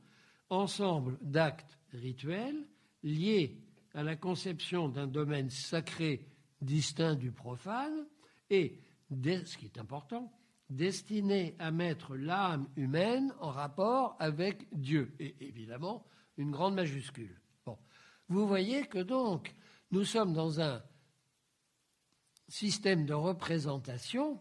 [0.51, 2.67] ensemble d'actes rituels
[3.03, 3.59] liés
[3.95, 6.27] à la conception d'un domaine sacré
[6.61, 8.07] distinct du profane
[8.51, 8.79] et,
[9.11, 10.33] ce qui est important,
[10.71, 15.13] destiné à mettre l'âme humaine en rapport avec Dieu.
[15.19, 16.05] Et évidemment,
[16.39, 17.41] une grande majuscule.
[17.67, 17.77] Bon.
[18.29, 19.55] Vous voyez que donc,
[19.91, 20.83] nous sommes dans un
[22.49, 24.41] système de représentation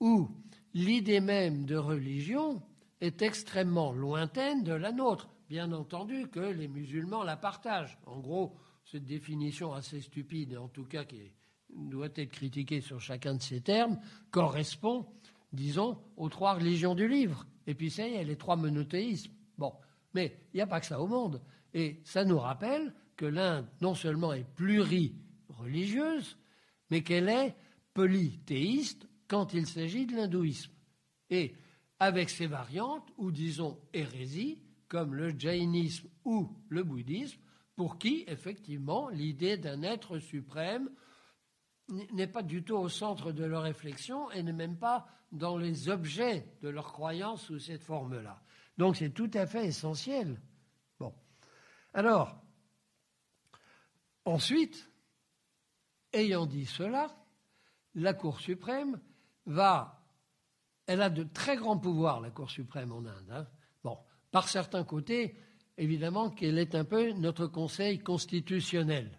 [0.00, 0.28] où
[0.74, 2.62] l'idée même de religion
[3.00, 5.28] est extrêmement lointaine de la nôtre.
[5.48, 7.98] Bien entendu que les musulmans la partagent.
[8.06, 11.32] En gros, cette définition assez stupide, en tout cas qui
[11.68, 13.98] doit être critiquée sur chacun de ces termes,
[14.30, 15.06] correspond,
[15.52, 17.46] disons, aux trois religions du livre.
[17.66, 19.32] Et puis ça y est, les trois monothéismes.
[19.58, 19.72] Bon,
[20.14, 21.42] mais il n'y a pas que ça au monde.
[21.72, 26.38] Et ça nous rappelle que l'Inde, non seulement est plurireligieuse,
[26.90, 27.54] mais qu'elle est
[27.92, 30.72] polythéiste quand il s'agit de l'hindouisme.
[31.30, 31.54] Et
[31.98, 37.40] avec ses variantes, ou disons hérésies, comme le jainisme ou le bouddhisme,
[37.74, 40.90] pour qui, effectivement, l'idée d'un être suprême
[42.12, 45.88] n'est pas du tout au centre de leur réflexion et n'est même pas dans les
[45.88, 48.40] objets de leur croyance sous cette forme-là.
[48.78, 50.40] Donc c'est tout à fait essentiel.
[50.98, 51.14] Bon.
[51.92, 52.42] Alors,
[54.24, 54.90] ensuite,
[56.12, 57.14] ayant dit cela,
[57.94, 59.00] la Cour suprême
[59.46, 60.00] va
[60.86, 63.30] elle a de très grands pouvoirs, la Cour suprême en Inde.
[63.30, 63.46] Hein.
[63.82, 63.98] Bon,
[64.30, 65.36] par certains côtés,
[65.78, 69.18] évidemment qu'elle est un peu notre Conseil constitutionnel.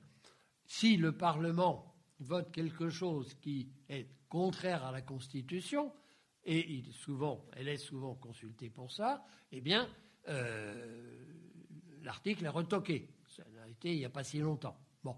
[0.65, 5.91] Si le Parlement vote quelque chose qui est contraire à la Constitution,
[6.45, 9.89] et souvent, elle est souvent consultée pour ça, eh bien,
[10.27, 11.25] euh,
[12.03, 13.09] l'article est retoqué.
[13.27, 14.77] Ça a été il n'y a pas si longtemps.
[15.03, 15.17] Bon.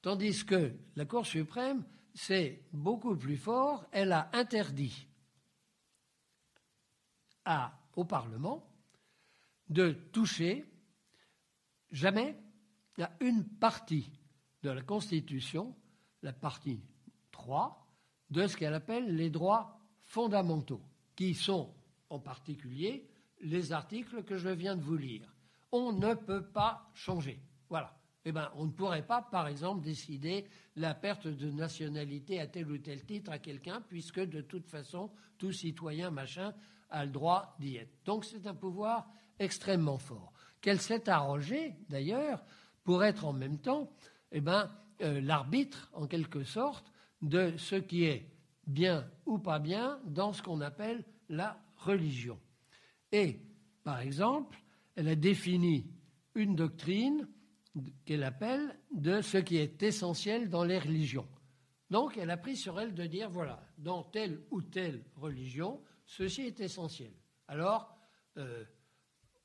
[0.00, 5.06] Tandis que la Cour suprême, c'est beaucoup plus fort, elle a interdit
[7.96, 8.70] au Parlement
[9.68, 10.70] de toucher
[11.90, 12.36] jamais
[13.00, 14.12] à une partie
[14.62, 15.74] de la Constitution,
[16.22, 16.82] la partie
[17.30, 17.86] 3,
[18.30, 19.77] de ce qu'elle appelle les droits
[20.08, 20.82] fondamentaux,
[21.14, 21.72] qui sont
[22.10, 23.06] en particulier
[23.40, 25.32] les articles que je viens de vous lire.
[25.70, 27.40] On ne peut pas changer.
[27.68, 27.94] Voilà.
[28.24, 32.70] Eh bien, on ne pourrait pas, par exemple, décider la perte de nationalité à tel
[32.70, 36.52] ou tel titre à quelqu'un, puisque de toute façon, tout citoyen, machin,
[36.90, 37.92] a le droit d'y être.
[38.04, 42.42] Donc c'est un pouvoir extrêmement fort, qu'elle s'est arrogée d'ailleurs
[42.82, 43.90] pour être en même temps
[44.32, 44.70] eh ben,
[45.02, 46.92] euh, l'arbitre, en quelque sorte,
[47.22, 48.26] de ce qui est
[48.68, 52.38] bien ou pas bien dans ce qu'on appelle la religion.
[53.10, 53.40] Et,
[53.82, 54.62] par exemple,
[54.94, 55.90] elle a défini
[56.34, 57.26] une doctrine
[58.04, 61.26] qu'elle appelle de ce qui est essentiel dans les religions.
[61.90, 66.42] Donc, elle a pris sur elle de dire, voilà, dans telle ou telle religion, ceci
[66.42, 67.12] est essentiel.
[67.46, 67.96] Alors,
[68.36, 68.64] euh,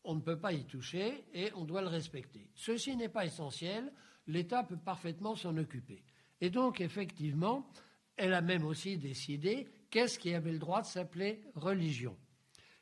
[0.04, 2.50] on ne peut pas y toucher et on doit le respecter.
[2.54, 3.94] Ceci n'est pas essentiel,
[4.28, 6.04] l'État peut parfaitement s'en occuper.
[6.42, 7.70] Et donc, effectivement,
[8.18, 12.18] elle a même aussi décidé qu'est-ce qui avait le droit de s'appeler religion.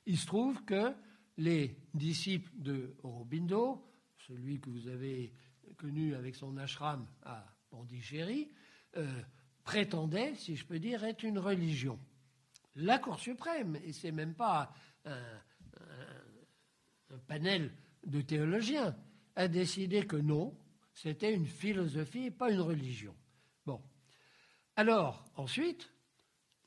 [0.05, 0.93] Il se trouve que
[1.37, 3.83] les disciples de Aurobindo,
[4.27, 5.33] celui que vous avez
[5.77, 8.51] connu avec son ashram à Pondichéry,
[8.97, 9.21] euh,
[9.63, 11.99] prétendait, si je peux dire, être une religion.
[12.75, 14.73] La Cour suprême, et c'est même pas
[15.05, 15.17] un,
[17.09, 17.71] un, panel
[18.05, 18.95] de théologiens,
[19.35, 20.57] a décidé que non,
[20.93, 23.15] c'était une philosophie et pas une religion.
[24.75, 25.91] Alors, ensuite,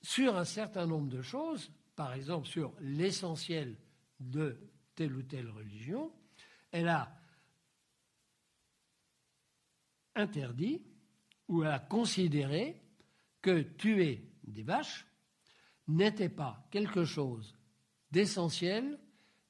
[0.02, 3.76] sur un certain nombre de choses, par exemple sur l'essentiel
[4.20, 4.58] de
[4.94, 6.12] telle ou telle religion,
[6.70, 7.16] elle a
[10.14, 10.82] interdit
[11.48, 12.80] ou a considéré
[13.42, 15.06] que tuer des vaches
[15.88, 17.56] n'était pas quelque chose
[18.10, 18.98] d'essentiel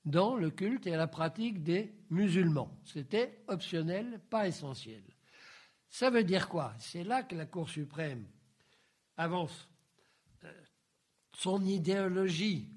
[0.04, 2.80] dans le culte et la pratique des musulmans.
[2.84, 5.02] C'était optionnel, pas essentiel.
[5.88, 6.74] Ça veut dire quoi?
[6.78, 8.26] C'est là que la Cour suprême
[9.16, 9.68] avance.
[10.44, 10.53] Euh,
[11.37, 12.68] son idéologie,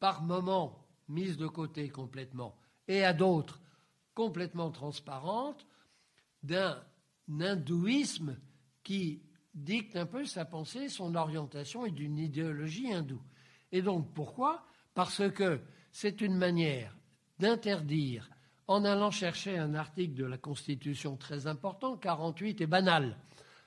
[0.00, 2.56] par moments mise de côté complètement,
[2.88, 3.60] et à d'autres
[4.14, 5.66] complètement transparente,
[6.42, 6.82] d'un
[7.28, 8.36] hindouisme
[8.82, 9.22] qui
[9.54, 13.22] dicte un peu sa pensée, son orientation et d'une idéologie hindoue.
[13.70, 14.64] Et donc pourquoi?
[14.94, 15.60] Parce que
[15.92, 16.96] c'est une manière
[17.38, 18.28] d'interdire,
[18.66, 23.16] en allant chercher un article de la Constitution très important, 48 et banal,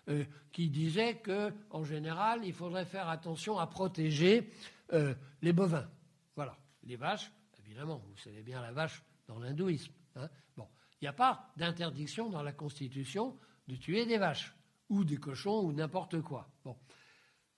[0.08, 4.52] euh, qui disait qu'en général, il faudrait faire attention à protéger
[4.94, 5.90] euh, les bovins.
[6.36, 7.32] Voilà, les vaches,
[7.66, 9.94] évidemment, vous savez bien la vache dans l'hindouisme.
[10.16, 10.30] Hein.
[10.56, 10.68] bon,
[11.02, 13.38] il n'y a pas d'interdiction dans la Constitution
[13.68, 14.56] de tuer des vaches
[14.90, 16.50] ou des cochons ou n'importe quoi.
[16.64, 16.78] Bon.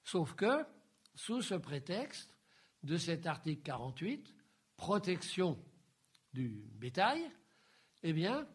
[0.03, 0.65] Sauf que,
[1.15, 2.33] sous ce prétexte
[2.83, 4.33] de cet article 48,
[4.77, 5.59] protection
[6.33, 7.29] du bétail,
[8.03, 8.47] eh bien,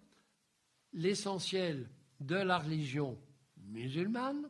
[0.92, 3.18] l'essentiel de la religion
[3.68, 4.48] musulmane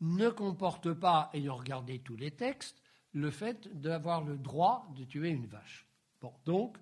[0.00, 5.30] ne comporte pas, ayant regardé tous les textes, le fait d'avoir le droit de tuer
[5.30, 5.86] une vache.
[6.20, 6.76] Bon, donc,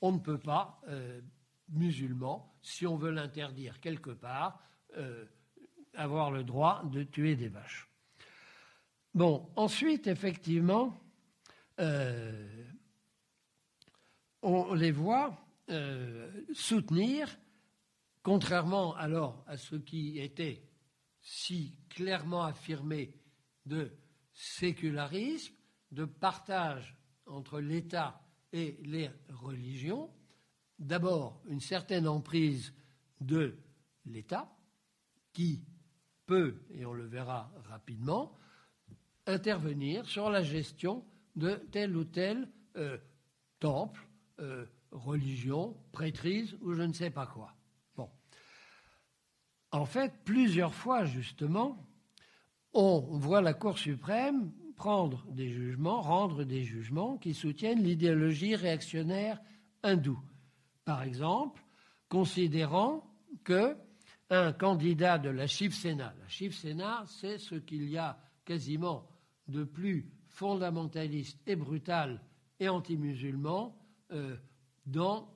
[0.00, 1.20] on ne peut pas, euh,
[1.68, 4.62] musulman, si on veut l'interdire quelque part,
[4.96, 5.24] euh,
[5.94, 7.88] avoir le droit de tuer des vaches.
[9.14, 11.00] Bon, ensuite, effectivement,
[11.80, 12.64] euh,
[14.42, 15.38] on les voit
[16.52, 17.34] soutenir,
[18.22, 20.62] contrairement alors à ce qui était
[21.22, 23.14] si clairement affirmé
[23.64, 23.90] de
[24.32, 25.54] sécularisme,
[25.92, 28.20] de partage entre l'État
[28.52, 30.10] et les religions,
[30.78, 32.74] d'abord une certaine emprise
[33.20, 33.56] de
[34.04, 34.52] l'État
[35.32, 35.64] qui
[36.26, 38.36] peut, et on le verra rapidement,
[39.26, 41.04] intervenir sur la gestion
[41.36, 42.98] de tel ou tel euh,
[43.60, 44.06] temple,
[44.40, 47.54] euh, religion, prêtrise ou je ne sais pas quoi.
[49.72, 51.78] En fait, plusieurs fois, justement,
[52.74, 59.40] on voit la Cour suprême prendre des jugements, rendre des jugements qui soutiennent l'idéologie réactionnaire
[59.82, 60.20] hindoue.
[60.84, 61.62] Par exemple,
[62.08, 63.04] considérant
[63.44, 63.76] que
[64.28, 69.06] un candidat de la Shiv Sena, la Shiv Sena, c'est ce qu'il y a quasiment
[69.48, 72.22] de plus fondamentaliste et brutal
[72.58, 73.76] et anti-musulman
[74.10, 74.36] euh,
[74.86, 75.32] dans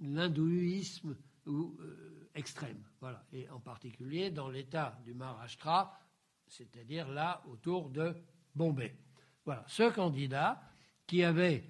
[0.00, 2.07] l'hindouisme euh,
[2.38, 5.98] extrême, voilà, et en particulier dans l'État du Maharashtra,
[6.46, 8.14] c'est-à-dire là autour de
[8.54, 8.96] Bombay.
[9.44, 10.62] Voilà, ce candidat
[11.06, 11.64] qui avait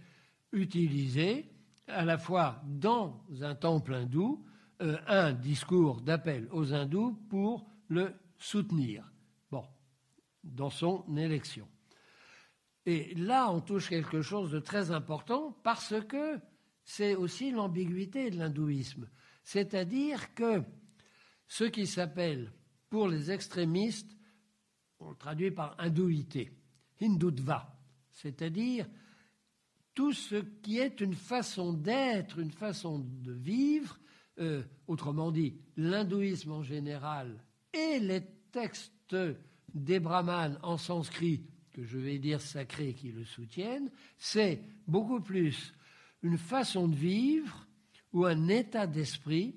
[0.52, 1.50] utilisé
[1.86, 4.44] à la fois dans un temple hindou
[4.82, 9.10] euh, un discours d'appel aux hindous pour le soutenir.
[9.50, 9.64] Bon,
[10.44, 11.66] dans son élection.
[12.84, 16.38] Et là, on touche quelque chose de très important parce que
[16.84, 19.08] c'est aussi l'ambiguïté de l'hindouisme.
[19.48, 20.62] C'est-à-dire que
[21.46, 22.52] ce qui s'appelle,
[22.90, 24.14] pour les extrémistes,
[25.00, 26.52] on le traduit par hindouité,
[27.00, 27.74] hindutva,
[28.12, 28.86] c'est-à-dire
[29.94, 33.98] tout ce qui est une façon d'être, une façon de vivre,
[34.38, 37.42] euh, autrement dit, l'hindouisme en général
[37.72, 38.20] et les
[38.52, 39.16] textes
[39.72, 45.72] des brahmanes en sanskrit que je vais dire sacrées qui le soutiennent, c'est beaucoup plus
[46.22, 47.67] une façon de vivre
[48.12, 49.56] ou un état d'esprit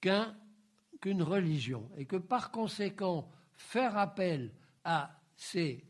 [0.00, 1.90] qu'une religion.
[1.96, 4.52] Et que par conséquent, faire appel
[4.84, 5.84] à ces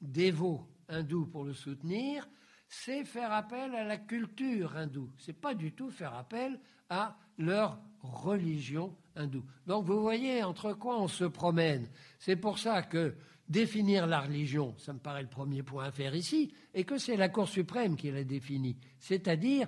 [0.00, 2.28] dévots hindous pour le soutenir,
[2.68, 5.10] c'est faire appel à la culture hindoue.
[5.18, 9.44] Ce n'est pas du tout faire appel à leur religion hindoue.
[9.66, 11.88] Donc vous voyez entre quoi on se promène.
[12.18, 13.16] C'est pour ça que
[13.48, 17.16] définir la religion, ça me paraît le premier point à faire ici, et que c'est
[17.16, 18.76] la Cour suprême qui l'a définie.
[19.00, 19.66] C'est-à-dire,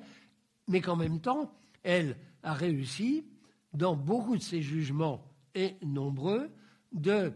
[0.68, 1.52] mais qu'en même temps,
[1.82, 3.26] elle a réussi,
[3.72, 6.50] dans beaucoup de ses jugements et nombreux,
[6.92, 7.32] de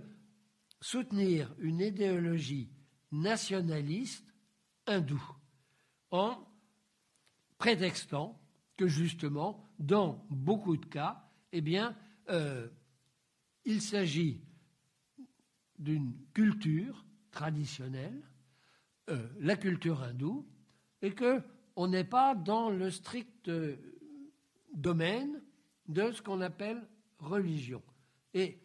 [0.80, 2.70] soutenir une idéologie
[3.10, 4.24] nationaliste
[4.86, 5.36] hindoue
[6.10, 6.46] en
[7.58, 8.38] prétextant
[8.76, 11.96] que justement, dans beaucoup de cas, eh bien,
[12.28, 12.68] euh,
[13.64, 14.40] il s'agit
[15.78, 18.22] d'une culture traditionnelle,
[19.10, 20.46] euh, la culture hindoue,
[21.02, 21.14] et
[21.76, 23.50] qu'on n'est pas dans le strict
[24.72, 25.42] domaine
[25.88, 27.82] de ce qu'on appelle religion.
[28.32, 28.58] Et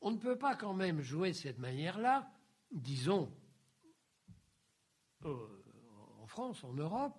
[0.00, 2.28] on ne peut pas quand même jouer de cette manière-là,
[2.72, 3.32] disons,
[5.24, 5.36] euh,
[6.20, 7.16] en France, en Europe,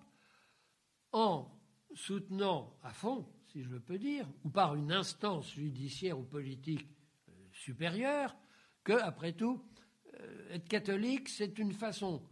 [1.12, 1.58] en
[1.94, 6.86] soutenant à fond, si je peux dire, ou par une instance judiciaire ou politique
[7.30, 8.36] euh, supérieure,
[8.84, 9.64] que, après tout,
[10.20, 12.22] euh, être catholique, c'est une façon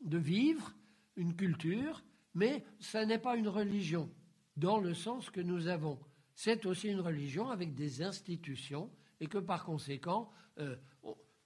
[0.00, 0.72] de vivre,
[1.16, 2.04] une culture,
[2.34, 4.10] mais ça n'est pas une religion,
[4.56, 5.98] dans le sens que nous avons.
[6.34, 10.76] C'est aussi une religion avec des institutions, et que par conséquent, euh,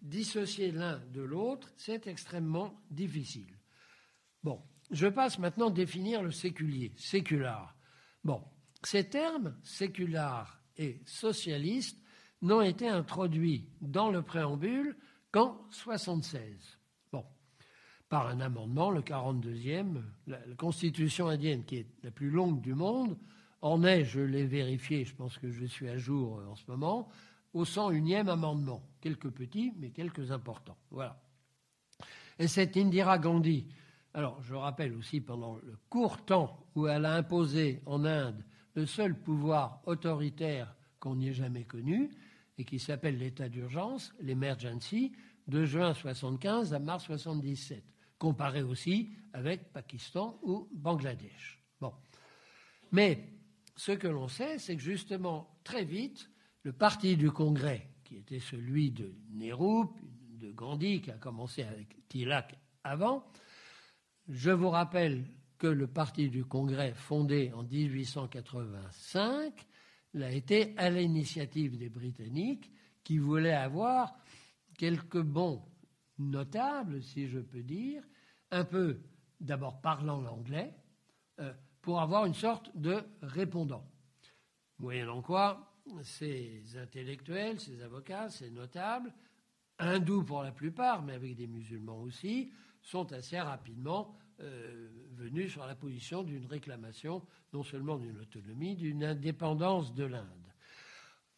[0.00, 3.58] dissocier l'un de l'autre, c'est extrêmement difficile.
[4.42, 7.74] Bon, je passe maintenant à définir le séculier, sécular.
[8.22, 8.42] Bon,
[8.82, 11.98] ces termes, sécular et socialiste,
[12.42, 14.96] n'ont été introduits dans le préambule
[15.32, 16.78] qu'en 76.
[18.14, 23.18] Par un amendement, le 42e, la, constitution indienne, qui est la plus longue du monde,
[23.60, 26.62] en est, je l'ai vérifié, je pense que je suis à jour euh, en ce
[26.68, 27.08] moment,
[27.54, 28.86] au 101e amendement.
[29.00, 30.76] Quelques petits, mais quelques importants.
[30.92, 31.20] Voilà.
[32.38, 33.66] Et cette Indira Gandhi,
[34.12, 38.44] alors, je rappelle aussi, pendant le court temps où elle a imposé en Inde
[38.74, 42.12] le seul pouvoir autoritaire qu'on n'y ait jamais connu,
[42.58, 45.10] et qui s'appelle l'état d'urgence, l'emergency,
[45.48, 47.82] de juin 75 à mars 77,
[48.18, 51.60] comparé aussi avec Pakistan ou Bangladesh.
[51.80, 51.92] Bon.
[52.92, 53.28] Mais
[53.76, 56.30] ce que l'on sait, c'est que justement, très vite,
[56.62, 59.86] le parti du Congrès, qui était celui de Nehru,
[60.38, 62.54] de Gandhi, qui a commencé avec Tilak
[62.84, 63.26] avant,
[64.28, 65.24] je vous rappelle
[65.58, 69.52] que le Parti du Congrès, fondé en 1885,
[70.20, 72.70] a été à l'initiative des Britanniques
[73.02, 74.14] qui voulaient avoir
[74.78, 75.62] quelques bons
[76.18, 78.02] notables, si je peux dire,
[78.50, 79.00] un peu
[79.40, 80.74] d'abord parlant l'anglais,
[81.40, 81.52] euh,
[81.82, 83.84] pour avoir une sorte de répondant.
[84.78, 89.12] Moyennant quoi, ces intellectuels, ces avocats, ces notables,
[89.78, 95.66] hindous pour la plupart, mais avec des musulmans aussi, sont assez rapidement euh, venus sur
[95.66, 100.52] la position d'une réclamation non seulement d'une autonomie, d'une indépendance de l'Inde.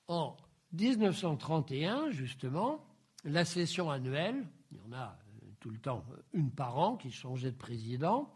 [0.08, 0.36] En
[0.72, 2.86] 1931, justement,
[3.24, 4.46] la session annuelle,
[4.76, 8.32] il y en a euh, tout le temps une par an qui changeait de président,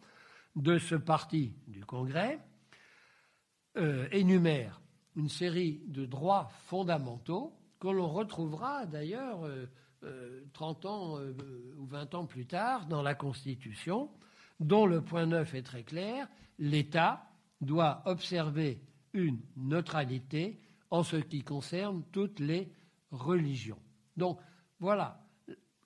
[0.56, 2.40] de ce parti du Congrès,
[3.76, 4.80] euh, énumère
[5.14, 9.48] une série de droits fondamentaux que l'on retrouvera d'ailleurs
[10.52, 14.10] 30 euh, ans euh, ou 20 ans plus tard dans la Constitution,
[14.58, 16.28] dont le point 9 est très clair,
[16.58, 17.30] l'État
[17.60, 18.82] doit observer
[19.12, 20.60] une neutralité
[20.90, 22.72] en ce qui concerne toutes les
[23.12, 23.78] religions.
[24.16, 24.40] Donc
[24.80, 25.22] voilà,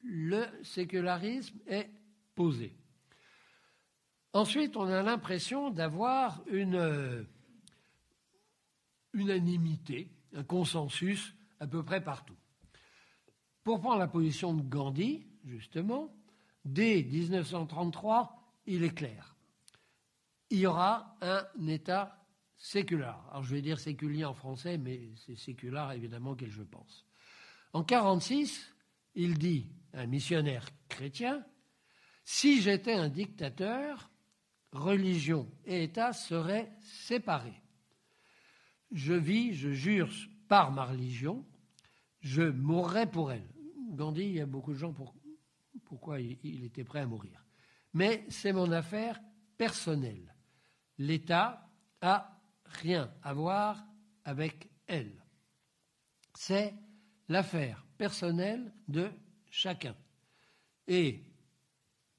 [0.05, 1.90] le sécularisme est
[2.34, 2.76] posé.
[4.32, 7.22] Ensuite, on a l'impression d'avoir une euh,
[9.12, 12.36] unanimité, un consensus à peu près partout.
[13.62, 16.14] Pour prendre la position de Gandhi, justement,
[16.64, 19.36] dès 1933, il est clair.
[20.50, 22.24] Il y aura un État
[22.57, 23.18] séculaire.
[23.30, 27.07] Alors je vais dire séculier en français, mais c'est séculaire évidemment qu'elle je pense.
[27.72, 28.74] En 1946,
[29.14, 31.45] il dit, un missionnaire chrétien,
[32.24, 34.11] si j'étais un dictateur,
[34.72, 37.62] religion et État seraient séparés.
[38.90, 40.11] Je vis, je jure
[40.49, 41.45] par ma religion,
[42.20, 43.49] je mourrai pour elle.
[43.90, 45.14] Gandhi, il y a beaucoup de gens pour,
[45.84, 47.45] pourquoi il, était prêt à mourir.
[47.92, 49.20] Mais c'est mon affaire
[49.57, 50.34] personnelle.
[50.99, 51.68] L'État
[52.01, 53.84] a rien à voir
[54.24, 55.24] avec elle.
[56.34, 56.74] C'est
[57.28, 59.11] l'affaire personnelle de
[59.55, 59.94] chacun.
[60.88, 61.22] Et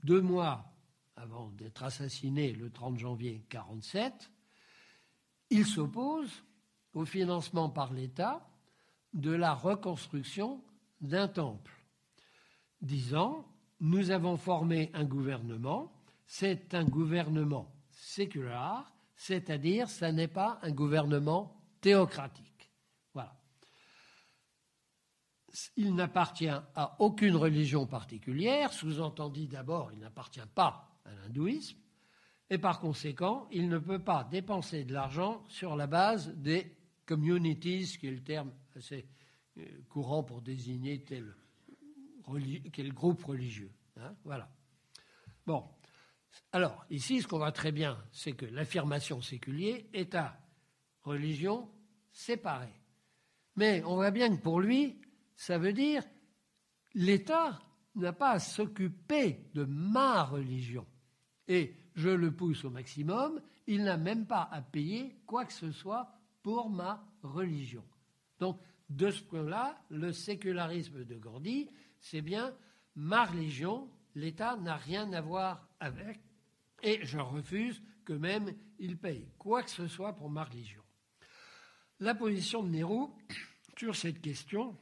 [0.03, 0.71] deux mois
[1.17, 4.31] avant d'être assassiné le 30 janvier 1947,
[5.49, 6.43] il s'oppose
[6.93, 8.47] au financement par l'État
[9.13, 10.63] de la reconstruction
[11.01, 11.73] d'un temple,
[12.81, 13.45] disant
[13.81, 15.91] Nous avons formé un gouvernement,
[16.25, 22.71] c'est un gouvernement séculaire, c'est-à-dire ça n'est pas un gouvernement théocratique.
[23.13, 23.37] Voilà.
[25.77, 31.77] Il n'appartient à aucune religion particulière, sous-entendu d'abord, il n'appartient pas à l'hindouisme,
[32.49, 36.75] et par conséquent, il ne peut pas dépenser de l'argent sur la base des
[37.05, 39.07] communities, qui est le terme assez
[39.57, 41.33] euh, courant pour désigner tel,
[42.71, 43.71] quel groupe religieux.
[43.97, 44.49] Hein, voilà.
[45.45, 45.63] Bon.
[46.51, 50.37] Alors, ici, ce qu'on voit très bien, c'est que l'affirmation séculière est à
[51.03, 51.69] religion
[52.11, 52.73] séparée.
[53.55, 54.99] Mais on voit bien que pour lui,
[55.35, 56.03] ça veut dire
[56.93, 57.59] l'État
[57.95, 60.85] n'a pas à s'occuper de ma religion.
[61.47, 65.71] Et je le pousse au maximum, il n'a même pas à payer quoi que ce
[65.71, 66.09] soit
[66.43, 67.83] pour ma religion.
[68.39, 68.59] Donc,
[68.89, 71.69] de ce point-là, le sécularisme de Gandhi,
[71.99, 72.53] c'est bien
[72.95, 76.19] ma religion, l'État n'a rien à voir avec,
[76.83, 80.83] et je refuse que même il paye quoi que ce soit pour ma religion.
[81.99, 83.07] La position de Nehru
[83.77, 84.77] sur cette question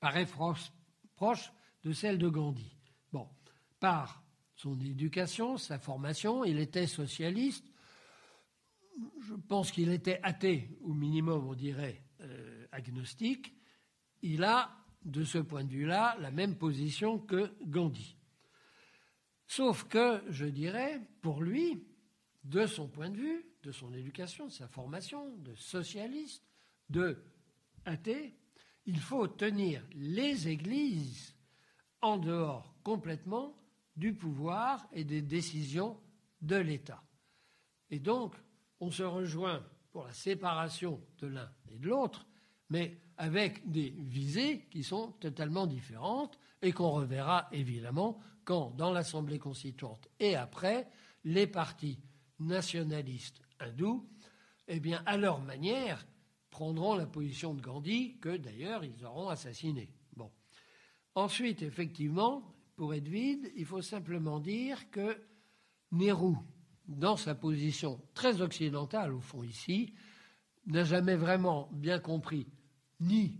[0.00, 1.52] paraît proche
[1.84, 2.76] de celle de Gandhi.
[3.12, 3.28] Bon,
[3.78, 4.22] par
[4.56, 7.64] son éducation, sa formation, il était socialiste.
[9.22, 13.54] Je pense qu'il était athée, au minimum, on dirait, euh, agnostique.
[14.22, 14.70] Il a,
[15.02, 18.16] de ce point de vue-là, la même position que Gandhi.
[19.46, 21.86] Sauf que, je dirais, pour lui,
[22.44, 26.44] de son point de vue, de son éducation, de sa formation, de socialiste,
[26.88, 27.24] de
[27.84, 28.34] athée,
[28.90, 31.32] il faut tenir les églises
[32.02, 33.54] en dehors complètement
[33.94, 35.96] du pouvoir et des décisions
[36.42, 37.00] de l'État.
[37.90, 38.34] Et donc,
[38.80, 42.26] on se rejoint pour la séparation de l'un et de l'autre,
[42.68, 49.38] mais avec des visées qui sont totalement différentes et qu'on reverra évidemment quand, dans l'Assemblée
[49.38, 50.88] constituante et après,
[51.22, 52.00] les partis
[52.40, 54.04] nationalistes hindous,
[54.66, 56.04] eh bien, à leur manière,
[56.50, 59.88] prendront la position de Gandhi, que d'ailleurs ils auront assassiné.
[61.14, 65.20] Ensuite, effectivement, pour vide, il faut simplement dire que
[65.92, 66.34] Nehru,
[66.86, 69.92] dans sa position très occidentale au fond ici,
[70.66, 72.46] n'a jamais vraiment bien compris
[73.00, 73.38] ni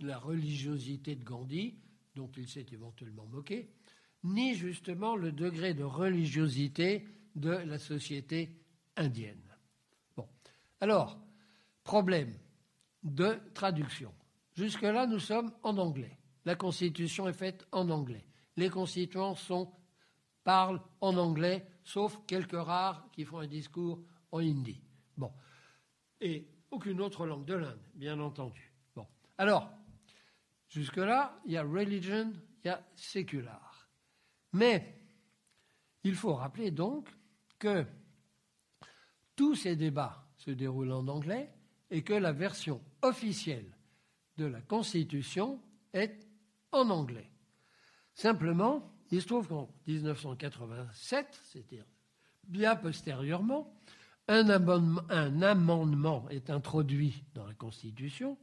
[0.00, 1.78] la religiosité de Gandhi,
[2.14, 3.70] dont il s'est éventuellement moqué,
[4.24, 8.50] ni justement le degré de religiosité de la société
[8.96, 9.56] indienne.
[10.16, 10.28] Bon.
[10.80, 11.20] Alors,
[11.88, 12.34] problème
[13.02, 14.12] de traduction.
[14.54, 16.18] Jusque-là, nous sommes en anglais.
[16.44, 18.28] La Constitution est faite en anglais
[18.58, 19.36] les constituants
[20.42, 24.82] parlent en anglais, sauf quelques rares qui font un discours en hindi.
[25.16, 25.32] Bon.
[26.20, 28.74] Et aucune autre langue de l'Inde, bien entendu.
[29.40, 29.70] Alors,
[30.68, 32.32] jusque-là, il y a religion,
[32.64, 33.88] il y a sécular.
[34.52, 35.00] Mais
[36.02, 37.08] il faut rappeler donc
[37.60, 37.86] que
[39.36, 41.54] tous ces débats se déroulent en anglais
[41.90, 43.76] et que la version officielle
[44.36, 45.60] de la Constitution
[45.92, 46.26] est
[46.72, 47.30] en anglais.
[48.14, 51.84] Simplement, il se trouve qu'en 1987, c'est-à-dire
[52.44, 53.74] bien postérieurement,
[54.28, 54.48] un
[55.42, 58.36] amendement, est introduit dans la Constitution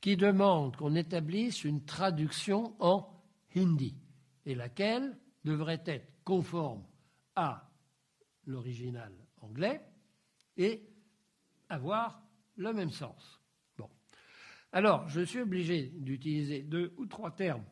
[0.00, 3.08] qui demande qu'on établisse une traduction en
[3.56, 3.94] hindi,
[4.44, 6.84] et laquelle devrait être conforme
[7.34, 7.68] à
[8.46, 9.80] l'original anglais
[10.56, 10.88] et
[11.68, 12.22] avoir
[12.62, 13.40] le même sens.
[13.76, 13.90] Bon.
[14.72, 17.64] Alors, je suis obligé d'utiliser deux ou trois termes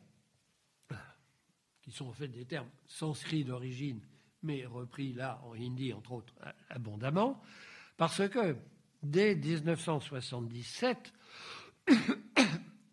[1.81, 4.01] qui sont en fait des termes sanscrits d'origine,
[4.43, 6.33] mais repris là en hindi, entre autres,
[6.69, 7.41] abondamment,
[7.97, 8.55] parce que
[9.01, 11.13] dès 1977,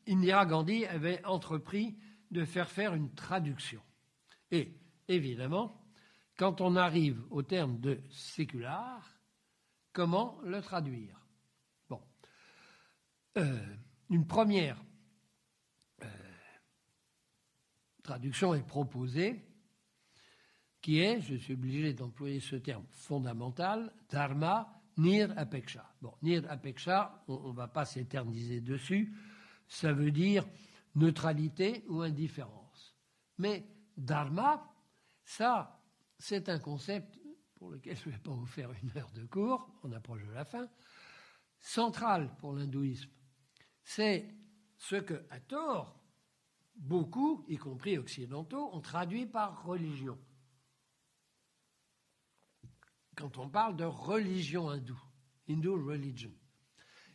[0.09, 1.97] Indira Gandhi avait entrepris
[2.31, 3.83] de faire faire une traduction.
[4.51, 4.75] Et
[5.09, 5.83] évidemment,
[6.39, 9.19] quand on arrive au terme de sécular,
[9.93, 11.28] comment le traduire?
[13.37, 13.77] Euh,
[14.11, 14.83] une première
[18.09, 19.45] traduction est proposée,
[20.81, 25.85] qui est, je suis obligé d'employer ce terme fondamental, dharma nir apeksha.
[26.01, 29.15] Bon, nir apeksha, on ne va pas s'éterniser dessus,
[29.69, 30.47] ça veut dire
[30.95, 32.97] neutralité ou indifférence.
[33.37, 34.75] Mais dharma,
[35.23, 35.79] ça,
[36.19, 37.21] c'est un concept
[37.57, 40.33] pour lequel je ne vais pas vous faire une heure de cours, on approche de
[40.33, 40.67] la fin,
[41.61, 43.11] central pour l'hindouisme.
[43.89, 44.29] C'est
[44.77, 45.99] ce que, à tort,
[46.77, 50.19] beaucoup, y compris occidentaux, ont traduit par religion.
[53.17, 55.03] Quand on parle de religion hindoue,
[55.49, 56.31] Hindu religion.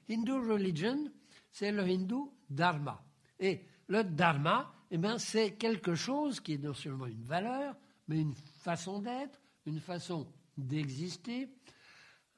[0.10, 1.12] Hindu religion,
[1.52, 3.06] c'est le hindou dharma.
[3.40, 8.20] Et le dharma, eh bien, c'est quelque chose qui est non seulement une valeur, mais
[8.20, 11.56] une façon d'être, une façon d'exister,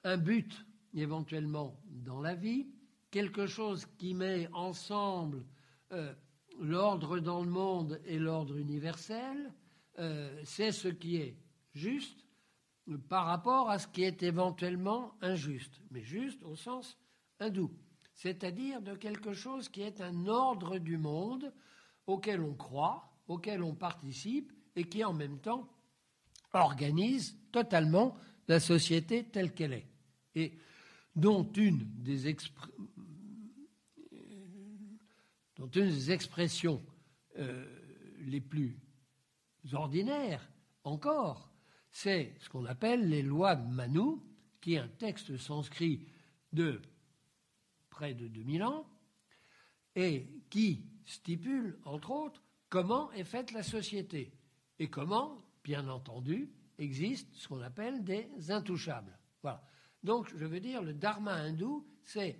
[0.03, 2.74] un but éventuellement dans la vie,
[3.15, 5.45] quelque chose qui met ensemble
[5.93, 6.13] euh,
[6.59, 9.53] l'ordre dans le monde et l'ordre universel,
[9.99, 11.37] euh, c'est ce qui est
[11.73, 12.25] juste
[13.07, 16.97] par rapport à ce qui est éventuellement injuste, mais juste au sens
[17.39, 17.71] hindou,
[18.15, 21.53] c'est-à-dire de quelque chose qui est un ordre du monde
[22.07, 25.69] auquel on croit, auquel on participe et qui en même temps
[26.51, 28.17] organise totalement
[28.49, 29.87] la société telle qu'elle est.
[30.35, 30.59] Et
[31.15, 32.27] dont une des,
[35.55, 36.83] dont une des expressions
[37.37, 37.65] euh,
[38.19, 38.79] les plus
[39.73, 40.49] ordinaires
[40.83, 41.51] encore,
[41.91, 44.19] c'est ce qu'on appelle les lois Manu,
[44.61, 46.05] qui est un texte sanskrit
[46.51, 46.81] de
[47.89, 48.87] près de 2000 ans,
[49.95, 54.33] et qui stipule, entre autres, comment est faite la société
[54.79, 59.17] et comment, bien entendu, existe ce qu'on appelle des intouchables.
[59.41, 59.63] Voilà.
[60.03, 62.37] Donc, je veux dire, le dharma hindou, c'est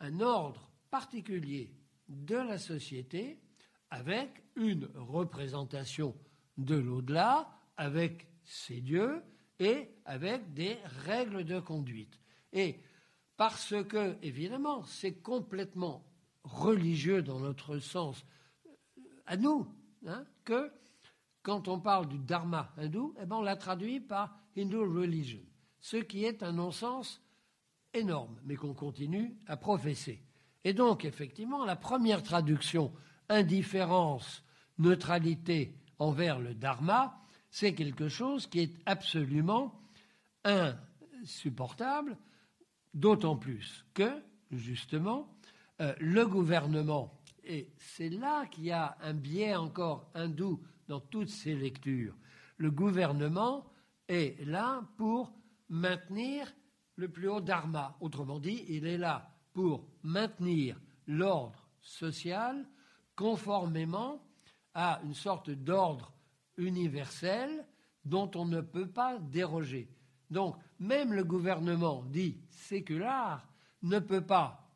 [0.00, 1.74] un ordre particulier
[2.08, 3.40] de la société
[3.90, 6.14] avec une représentation
[6.56, 9.22] de l'au-delà, avec ses dieux
[9.58, 12.20] et avec des règles de conduite.
[12.52, 12.80] Et
[13.36, 16.04] parce que, évidemment, c'est complètement
[16.44, 18.24] religieux dans notre sens
[18.66, 18.70] euh,
[19.26, 19.66] à nous,
[20.06, 20.70] hein, que
[21.42, 25.42] quand on parle du dharma hindou, eh ben on l'a traduit par Hindu religion,
[25.80, 27.20] ce qui est un non-sens
[27.92, 30.22] énorme, mais qu'on continue à professer.
[30.64, 32.92] Et donc, effectivement, la première traduction,
[33.28, 34.42] indifférence,
[34.78, 39.80] neutralité envers le dharma, c'est quelque chose qui est absolument
[40.44, 42.16] insupportable,
[42.94, 44.10] d'autant plus que,
[44.50, 45.36] justement,
[45.80, 51.28] euh, le gouvernement, et c'est là qu'il y a un biais encore hindou dans toutes
[51.28, 52.16] ces lectures,
[52.56, 53.66] le gouvernement
[54.08, 55.32] est là pour
[55.68, 56.52] maintenir
[56.96, 57.96] le plus haut dharma.
[58.00, 62.68] Autrement dit, il est là pour maintenir l'ordre social
[63.16, 64.20] conformément
[64.74, 66.12] à une sorte d'ordre
[66.58, 67.66] universel
[68.04, 69.88] dont on ne peut pas déroger.
[70.30, 73.48] Donc, même le gouvernement dit sécular
[73.82, 74.68] ne peut pas,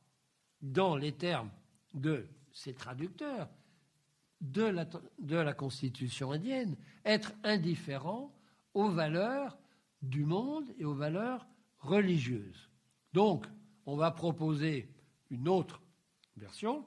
[0.62, 1.50] dans les termes
[1.94, 3.48] de ses traducteurs,
[4.40, 4.84] de la,
[5.18, 8.32] de la Constitution indienne, être indifférent
[8.74, 9.58] aux valeurs
[10.02, 11.46] du monde et aux valeurs
[11.80, 12.70] religieuses.
[13.12, 13.46] Donc,
[13.88, 14.86] on va proposer
[15.30, 15.80] une autre
[16.36, 16.84] version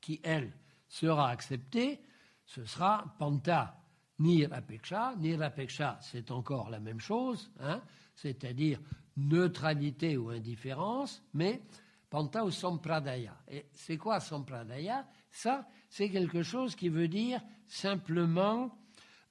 [0.00, 0.52] qui, elle,
[0.88, 2.00] sera acceptée.
[2.44, 3.80] Ce sera Panta
[4.18, 5.14] Nirapeksha.
[5.16, 7.80] Nirapeksha, c'est encore la même chose, hein,
[8.16, 8.80] c'est-à-dire
[9.16, 11.62] neutralité ou indifférence, mais
[12.10, 13.36] Panta ou Sampradaya.
[13.46, 15.06] Et c'est quoi Sampradaya?
[15.30, 18.76] Ça, c'est quelque chose qui veut dire simplement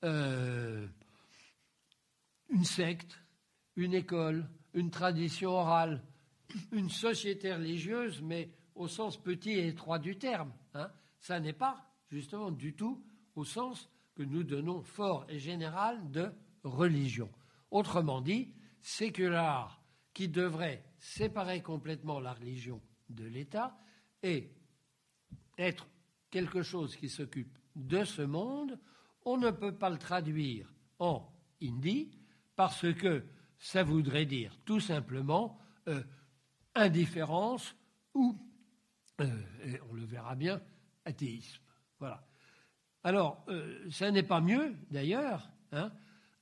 [0.05, 0.87] euh,
[2.49, 3.19] une secte,
[3.75, 6.01] une école, une tradition orale,
[6.71, 10.53] une société religieuse, mais au sens petit et étroit du terme.
[10.73, 10.89] Hein.
[11.19, 13.03] Ça n'est pas justement du tout
[13.35, 16.31] au sens que nous donnons fort et général de
[16.63, 17.29] religion.
[17.71, 19.83] Autrement dit, sécular
[20.13, 23.77] qui devrait séparer complètement la religion de l'État
[24.23, 24.51] et
[25.57, 25.87] être
[26.29, 28.79] quelque chose qui s'occupe de ce monde,
[29.25, 31.27] on ne peut pas le traduire en
[31.61, 32.11] hindi
[32.55, 33.23] parce que
[33.57, 36.03] ça voudrait dire tout simplement euh,
[36.77, 37.75] indifférence
[38.13, 38.37] ou,
[39.21, 39.27] euh,
[39.89, 40.61] on le verra bien,
[41.05, 41.61] athéisme.
[41.99, 42.25] Voilà.
[43.03, 45.91] Alors, euh, ça n'est pas mieux, d'ailleurs, hein,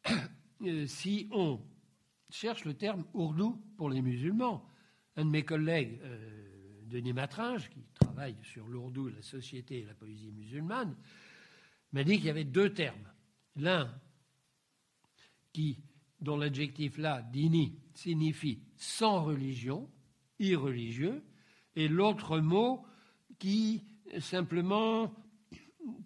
[0.87, 1.59] si on
[2.29, 4.67] cherche le terme ourdou pour les musulmans.
[5.17, 6.01] Un de mes collègues,
[6.83, 10.93] Denis Matringe, qui travaille sur l'ourdou, la société et la poésie musulmane,
[11.93, 13.09] m'a dit qu'il y avait deux termes.
[13.55, 13.89] L'un
[16.21, 19.89] dont l'adjectif là, dini, signifie sans religion,
[20.39, 21.23] irreligieux,
[21.75, 22.85] et l'autre mot
[23.39, 23.83] qui
[24.19, 25.13] simplement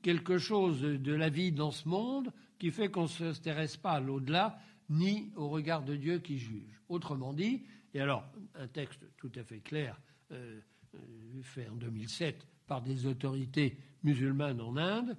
[0.01, 3.99] quelque chose de la vie dans ce monde qui fait qu'on ne s'intéresse pas à
[3.99, 4.59] l'au-delà
[4.89, 6.81] ni au regard de Dieu qui juge.
[6.89, 7.63] Autrement dit,
[7.93, 8.25] et alors
[8.55, 9.99] un texte tout à fait clair
[10.31, 10.59] euh,
[10.95, 15.17] euh, fait en 2007 par des autorités musulmanes en Inde,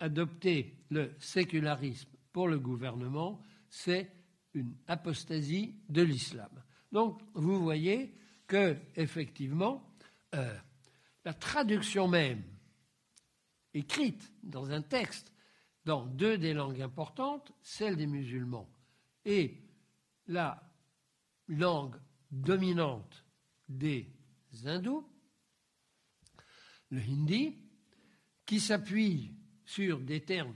[0.00, 4.10] adopter le sécularisme pour le gouvernement, c'est
[4.54, 6.50] une apostasie de l'islam.
[6.92, 8.14] Donc, vous voyez
[8.46, 9.96] que, effectivement,
[10.34, 10.54] euh,
[11.24, 12.42] la traduction même
[13.74, 15.32] écrite dans un texte
[15.84, 18.70] dans deux des langues importantes, celle des musulmans
[19.24, 19.62] et
[20.26, 20.62] la
[21.48, 21.96] langue
[22.30, 23.24] dominante
[23.68, 24.12] des
[24.64, 25.08] hindous,
[26.90, 27.58] le hindi,
[28.44, 29.34] qui s'appuie
[29.64, 30.54] sur des termes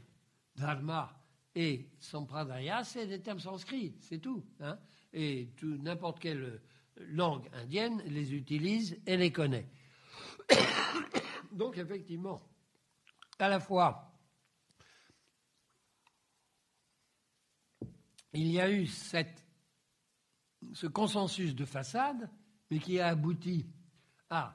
[0.54, 1.18] dharma
[1.54, 4.44] et sampradaya, c'est des termes sanscrits, c'est tout.
[4.60, 4.78] Hein.
[5.16, 6.60] Et n'importe quelle
[6.96, 9.66] langue indienne les utilise et les connaît.
[11.52, 12.42] Donc effectivement,
[13.38, 14.12] à la fois,
[18.34, 22.30] il y a eu ce consensus de façade,
[22.70, 23.66] mais qui a abouti
[24.28, 24.54] à,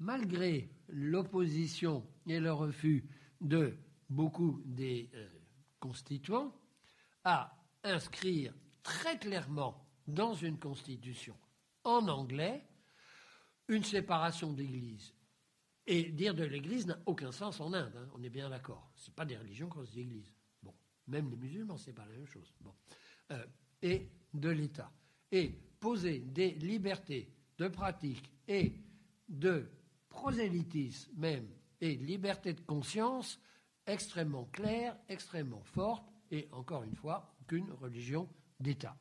[0.00, 3.04] malgré l'opposition et le refus
[3.40, 3.78] de
[4.08, 5.28] beaucoup des euh,
[5.78, 6.52] constituants,
[7.22, 11.36] à inscrire très clairement dans une constitution
[11.84, 12.62] en anglais
[13.68, 15.14] une séparation d'Église.
[15.86, 18.90] Et dire de l'Église n'a aucun sens en Inde, hein, on est bien d'accord.
[18.94, 20.32] Ce pas des religions qu'on des églises.
[20.62, 20.74] Bon,
[21.08, 22.54] même les musulmans, c'est pas la même chose.
[22.60, 22.72] Bon.
[23.32, 23.44] Euh,
[23.82, 24.92] et de l'État.
[25.30, 25.48] Et
[25.80, 28.74] poser des libertés de pratique et
[29.28, 29.68] de
[30.08, 31.48] prosélytisme même,
[31.80, 33.40] et de liberté de conscience
[33.86, 38.28] extrêmement claires, extrêmement fortes, et encore une fois, aucune religion
[38.60, 38.96] d'État.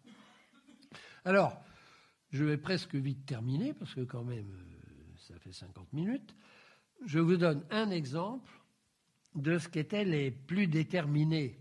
[1.26, 1.62] Alors,
[2.32, 6.36] je vais presque vite terminer, parce que quand même, euh, ça fait 50 minutes.
[7.06, 8.52] Je vous donne un exemple
[9.36, 11.60] de ce qu'étaient les plus déterminés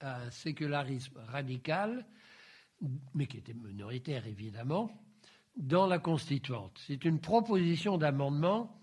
[0.00, 2.06] à un sécularisme radical,
[3.14, 4.90] mais qui était minoritaire évidemment,
[5.56, 6.78] dans la constituante.
[6.86, 8.82] C'est une proposition d'amendement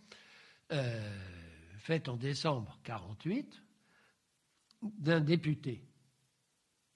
[0.71, 1.19] euh,
[1.79, 3.61] faite en décembre 48
[4.81, 5.83] d'un député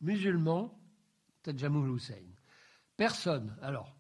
[0.02, 0.78] musulman,
[1.44, 2.37] Tajamoul Hussein.
[2.98, 3.96] Personne, alors,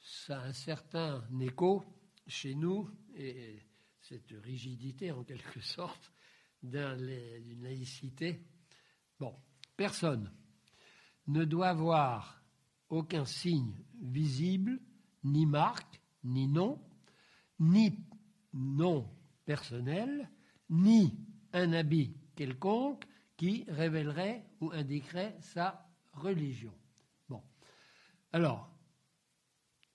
[0.00, 1.84] ça a un certain écho
[2.26, 3.62] chez nous, et
[4.00, 6.14] cette rigidité en quelque sorte
[6.62, 8.42] d'une laïcité.
[9.20, 9.36] Bon,
[9.76, 10.32] personne
[11.26, 12.42] ne doit avoir
[12.88, 14.80] aucun signe visible,
[15.22, 16.80] ni marque, ni nom,
[17.58, 17.98] ni
[18.54, 19.14] nom
[19.44, 20.30] personnel,
[20.70, 21.18] ni
[21.52, 23.04] un habit quelconque
[23.36, 26.72] qui révélerait ou indiquerait sa religion.
[28.36, 28.68] Alors,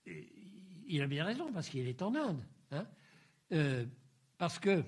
[0.04, 2.44] il a bien raison, parce qu'il est en Inde.
[2.72, 2.88] Hein.
[3.52, 3.86] Euh,
[4.36, 4.82] parce que,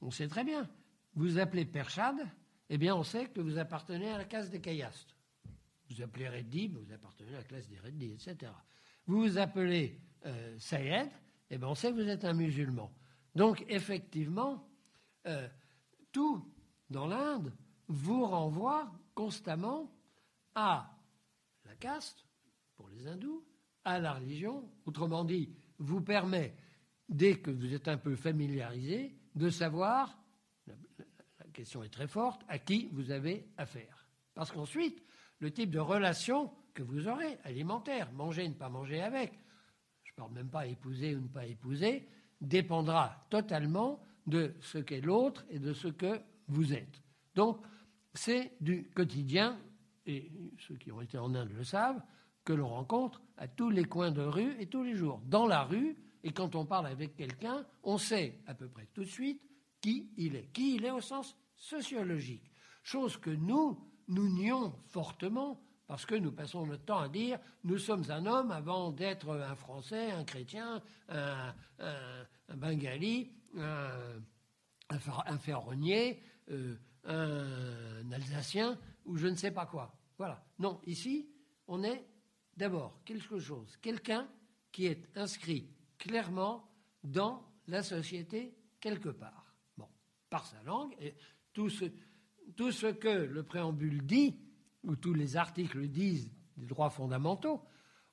[0.00, 0.66] on sait très bien,
[1.12, 2.16] vous appelez Perchad,
[2.70, 5.14] eh bien, on sait que vous appartenez à la classe des Kayastes.
[5.90, 8.50] Vous appelez Reddi, vous appartenez à la classe des Reddi, etc.
[9.04, 11.10] Vous vous appelez euh, Sayed,
[11.50, 12.90] eh bien, on sait que vous êtes un musulman.
[13.34, 14.66] Donc, effectivement,
[15.26, 15.46] euh,
[16.12, 16.50] tout
[16.88, 17.52] dans l'Inde
[17.88, 19.94] vous renvoie constamment
[20.54, 20.98] à
[21.66, 22.25] la caste,
[22.76, 23.44] pour les hindous,
[23.84, 26.54] à la religion, autrement dit, vous permet,
[27.08, 30.18] dès que vous êtes un peu familiarisé, de savoir,
[30.66, 30.74] la,
[31.52, 34.06] question est très forte, à qui vous avez affaire.
[34.34, 35.02] Parce qu'ensuite,
[35.38, 39.38] le type de relation que vous aurez, alimentaire, manger, ne pas manger avec,
[40.02, 42.08] je ne parle même pas épouser ou ne pas épouser,
[42.40, 47.02] dépendra totalement de ce qu'est l'autre et de ce que vous êtes.
[47.34, 47.60] Donc,
[48.12, 49.58] c'est du quotidien,
[50.06, 52.02] et ceux qui ont été en Inde le savent,
[52.46, 55.20] que l'on rencontre à tous les coins de rue et tous les jours.
[55.26, 59.02] Dans la rue, et quand on parle avec quelqu'un, on sait à peu près tout
[59.04, 59.42] de suite
[59.82, 60.46] qui il est.
[60.52, 62.50] Qui il est au sens sociologique.
[62.82, 63.78] Chose que nous,
[64.08, 68.50] nous nions fortement parce que nous passons notre temps à dire nous sommes un homme
[68.52, 71.54] avant d'être un Français, un chrétien, un,
[72.54, 74.98] bengali, un,
[75.38, 79.92] ferronnier, euh, un Alsacien ou je ne sais pas quoi.
[80.16, 80.44] Voilà.
[80.58, 81.28] Non, ici,
[81.66, 82.04] on est
[82.56, 84.28] d'abord quelque chose, quelqu'un
[84.72, 86.68] qui est inscrit clairement
[87.02, 89.54] dans la société quelque part.
[89.76, 89.88] Bon,
[90.30, 91.14] par sa langue, et
[91.52, 94.38] tout ce, que le préambule dit,
[94.82, 97.62] ou tous les articles disent des droits fondamentaux,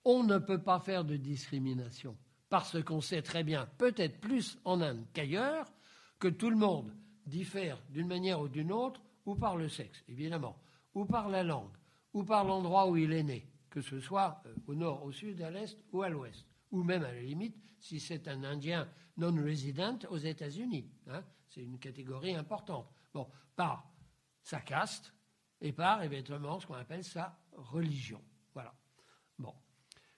[0.06, 2.18] on ne peut pas faire de discrimination,
[2.50, 5.72] parce qu'on sait très bien, peut-être plus en Inde qu'ailleurs,
[6.20, 6.94] que tout le monde
[7.26, 10.58] diffère d'une manière ou d'une autre, ou par le sexe, évidemment,
[10.94, 11.76] ou par la langue,
[12.14, 15.42] ou par l'endroit où il est né, que ce soit euh, au nord, au sud,
[15.42, 19.98] à l'est ou à l'ouest, ou même à la limite si c'est un Indien non-résident
[20.12, 20.92] aux États-Unis.
[21.08, 22.88] Hein, c'est une catégorie importante.
[23.16, 23.92] Bon, par
[24.44, 25.12] sa caste
[25.60, 28.22] et par éventuellement ce qu'on appelle sa religion.
[28.54, 28.76] Voilà.
[29.40, 29.56] Bon.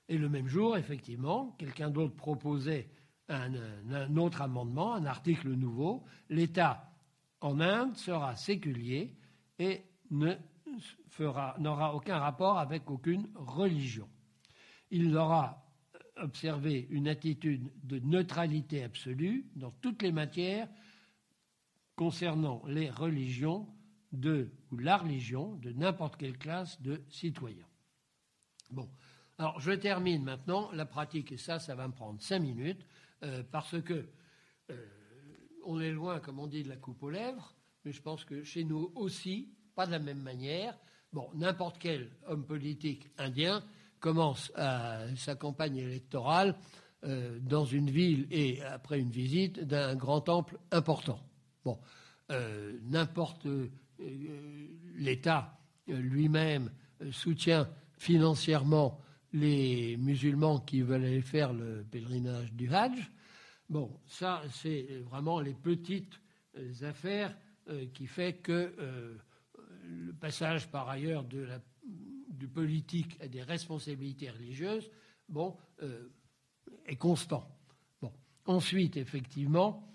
[0.09, 2.89] Et le même jour, effectivement, quelqu'un d'autre proposait
[3.29, 6.03] un, autre amendement, un article nouveau.
[6.27, 6.91] L'État
[7.39, 9.15] en Inde sera séculier
[9.59, 10.35] et ne
[11.59, 14.09] n'aura aucun rapport avec aucune religion.
[14.91, 15.65] Il aura
[16.17, 20.69] observé une attitude de neutralité absolue dans toutes les matières
[21.95, 23.67] concernant les religions
[24.11, 27.67] de, ou la religion de n'importe quelle classe de citoyens.
[28.71, 28.89] Bon,
[29.37, 32.85] alors je termine maintenant la pratique, et ça, ça va me prendre cinq minutes,
[33.23, 34.07] euh, parce que
[34.69, 34.87] euh,
[35.65, 38.43] on est loin, comme on dit, de la coupe aux lèvres, mais je pense que
[38.43, 40.77] chez nous aussi, pas de la même manière.
[41.13, 43.63] Bon, n'importe quel homme politique indien
[43.99, 44.51] commence
[45.15, 46.55] sa campagne électorale
[47.03, 51.19] euh, dans une ville et après une visite d'un grand temple important.
[51.63, 51.79] Bon,
[52.83, 53.47] n'importe
[54.95, 55.57] l'État
[55.87, 56.71] lui-même
[57.11, 58.99] soutient financièrement
[59.35, 63.11] les musulmans qui veulent aller faire le pèlerinage du Hajj.
[63.69, 66.19] Bon, ça, c'est vraiment les petites
[66.57, 67.35] euh, affaires
[67.69, 69.17] euh, qui fait que euh,
[69.87, 74.89] le passage, par ailleurs, du politique à des responsabilités religieuses,
[75.29, 75.55] bon,
[76.85, 77.47] est constant.
[78.45, 79.89] Ensuite, effectivement,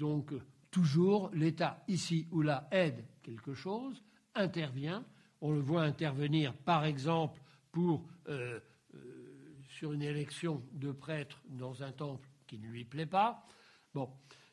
[0.00, 0.32] donc,
[0.70, 4.02] toujours, l'État, ici ou là, aide quelque chose,
[4.34, 5.04] intervient,
[5.40, 7.40] on le voit intervenir, par exemple,
[7.72, 8.60] pour, euh,
[8.94, 13.46] euh, sur une élection de prêtre dans un temple qui ne lui plaît pas,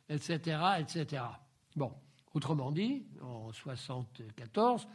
[0.10, 1.24] etc., etc.
[2.38, 4.88] autrement dit, en 1974,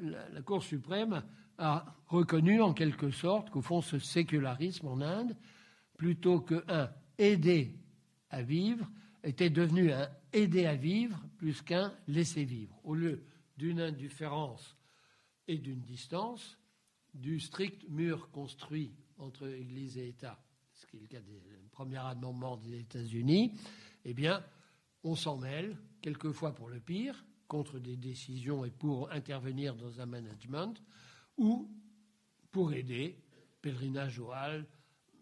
[0.00, 1.24] la, Cour suprême
[1.58, 5.36] a reconnu en quelque sorte qu'au fond, ce sécularisme en Inde,
[5.96, 7.74] plutôt qu'un aider
[8.30, 8.88] à vivre,
[9.24, 12.78] était devenu un aider à vivre plus qu'un laisser vivre.
[12.84, 13.24] Au lieu
[13.56, 14.76] d'une indifférence
[15.48, 16.58] et d'une distance
[17.12, 20.40] du strict mur construit entre Église et État,
[20.74, 21.40] ce qui est le cas du
[21.72, 23.52] premier amendement des États-Unis,
[24.04, 24.44] eh bien,
[25.02, 30.06] on s'en mêle, quelquefois pour le pire, contre des décisions et pour intervenir dans un
[30.06, 30.74] management,
[31.38, 31.70] ou
[32.52, 33.18] pour aider,
[33.62, 34.30] pèlerinage au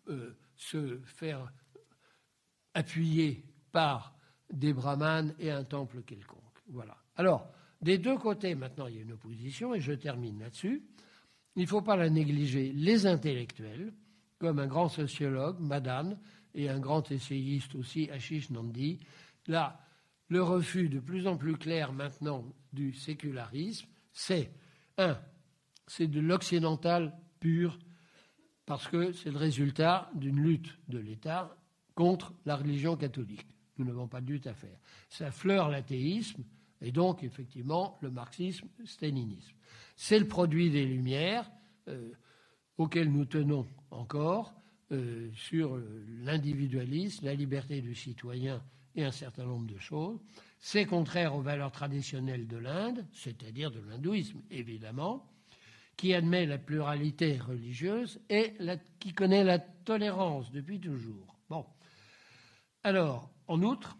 [0.09, 1.53] euh, se faire
[2.75, 4.17] appuyer par
[4.53, 6.59] des brahmanes et un temple quelconque.
[6.67, 6.97] Voilà.
[7.15, 7.49] Alors,
[7.81, 10.83] des deux côtés, maintenant, il y a une opposition, et je termine là-dessus.
[11.55, 12.73] Il ne faut pas la négliger.
[12.73, 13.93] Les intellectuels,
[14.41, 16.19] comme un grand sociologue, Madan,
[16.57, 18.99] et un grand essayiste aussi, Ashish Nandi,
[19.47, 19.79] là,
[20.33, 24.51] le refus de plus en plus clair maintenant du sécularisme, c'est,
[24.97, 25.19] un,
[25.87, 27.79] c'est de l'occidental pur,
[28.65, 31.55] parce que c'est le résultat d'une lutte de l'État
[31.95, 33.47] contre la religion catholique.
[33.77, 34.79] Nous n'avons pas de lutte à faire.
[35.11, 36.45] Ça fleure l'athéisme,
[36.81, 39.55] et donc, effectivement, le marxisme-stalinisme.
[39.97, 41.51] C'est le produit des Lumières,
[41.89, 42.11] euh,
[42.79, 44.55] auxquelles nous tenons encore,
[44.93, 45.79] euh, sur
[46.25, 48.63] l'individualisme, la liberté du citoyen
[48.95, 50.19] et un certain nombre de choses.
[50.59, 55.29] C'est contraire aux valeurs traditionnelles de l'Inde, c'est-à-dire de l'hindouisme, évidemment,
[55.97, 58.55] qui admet la pluralité religieuse et
[58.99, 61.39] qui connaît la tolérance depuis toujours.
[61.49, 61.67] Bon.
[62.83, 63.97] Alors, en outre,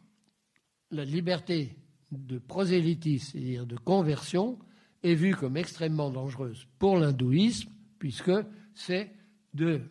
[0.91, 1.77] la liberté
[2.11, 4.59] de prosélytisme, c'est-à-dire de conversion,
[5.03, 8.33] est vue comme extrêmement dangereuse pour l'hindouisme, puisque
[8.75, 9.13] c'est
[9.55, 9.83] de,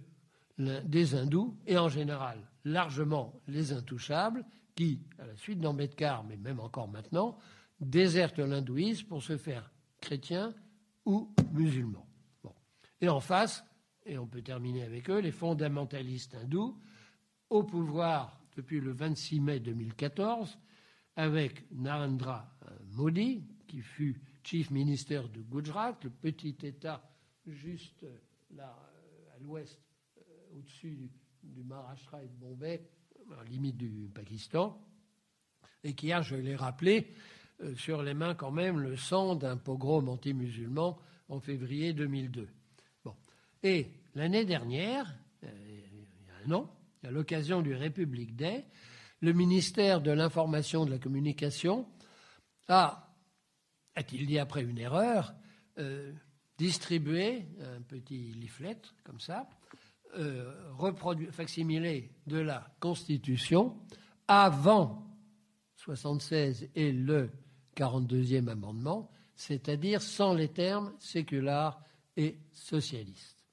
[0.57, 4.45] des hindous, et en général largement les intouchables,
[4.75, 7.37] qui, à la suite d'Ambedkar, mais même encore maintenant,
[7.79, 10.53] désertent l'hindouisme pour se faire chrétiens
[11.05, 12.07] ou musulmans.
[12.99, 13.63] Et en face,
[14.05, 16.77] et on peut terminer avec eux, les fondamentalistes hindous,
[17.49, 20.57] au pouvoir depuis le 26 mai 2014,
[21.15, 27.01] avec Narendra euh, Modi, qui fut chief minister de Gujarat, le petit État
[27.45, 28.17] juste euh,
[28.55, 29.79] là euh, à l'ouest,
[30.55, 31.09] au-dessus
[31.43, 32.87] du, Maharashtra et de Bombay,
[33.49, 34.79] limite du Pakistan,
[35.83, 37.13] et qui a, je l'ai rappelé,
[37.75, 40.97] sur les mains quand même le sang d'un pogrom anti-musulman
[41.29, 42.47] en février 2002.
[43.05, 43.15] Bon.
[43.61, 46.69] Et l'année dernière, il y a un an,
[47.03, 48.65] à l'occasion du République Day,
[49.21, 51.87] le ministère de l'Information et de la Communication
[52.67, 53.15] a,
[53.95, 55.33] a-t-il dit après une erreur,
[55.77, 56.11] euh,
[56.57, 59.49] distribué un petit leaflet comme ça,
[60.17, 63.77] euh, facsimilé de la Constitution
[64.27, 65.07] avant
[65.75, 67.29] 76 et le
[67.75, 71.79] 42e amendement, c'est-à-dire sans les termes séculaires
[72.17, 73.45] et socialistes.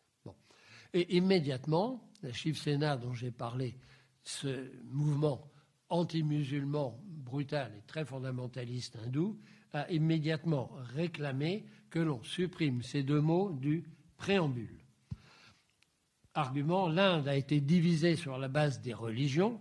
[0.92, 3.76] Et immédiatement, la Chief Sénat dont j'ai parlé,
[4.24, 5.50] ce mouvement
[5.88, 9.38] anti-musulman brutal et très fondamentaliste hindou,
[9.72, 13.84] a immédiatement réclamé que l'on supprime ces deux mots du
[14.16, 14.77] préambule.
[16.34, 19.60] Argument, l'Inde a été divisée sur la base des religions,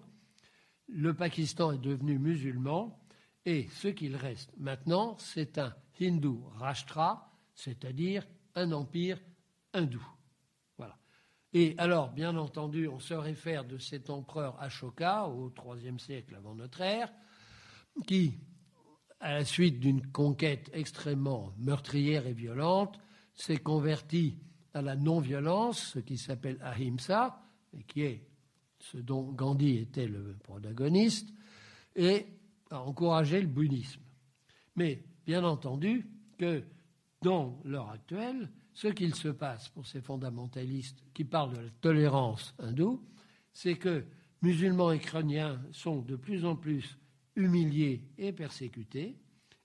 [0.87, 2.99] le Pakistan est devenu musulman,
[3.45, 9.19] et ce qu'il reste maintenant, c'est un hindou rashtra, c'est-à-dire un empire
[9.73, 10.05] hindou.
[11.53, 16.55] Et alors, bien entendu, on se réfère de cet empereur Ashoka au IIIe siècle avant
[16.55, 17.11] notre ère.
[18.05, 18.39] qui,
[19.19, 22.99] à la suite d'une conquête extrêmement meurtrière et violente,
[23.33, 24.37] s'est converti
[24.73, 27.41] à la non-violence, ce qui s'appelle ahimsa,
[27.77, 28.27] et qui est
[28.79, 31.29] ce dont Gandhi était le protagoniste,
[31.95, 32.25] et
[32.69, 34.01] a encouragé le bouddhisme.
[34.75, 36.07] Mais bien entendu
[36.37, 36.63] que
[37.21, 42.53] dans l'heure actuelle, ce qu'il se passe pour ces fondamentalistes qui parlent de la tolérance
[42.59, 43.03] hindoue,
[43.51, 44.05] c'est que
[44.43, 46.99] musulmans et chrétiens sont de plus en plus
[47.35, 49.17] humiliés et persécutés,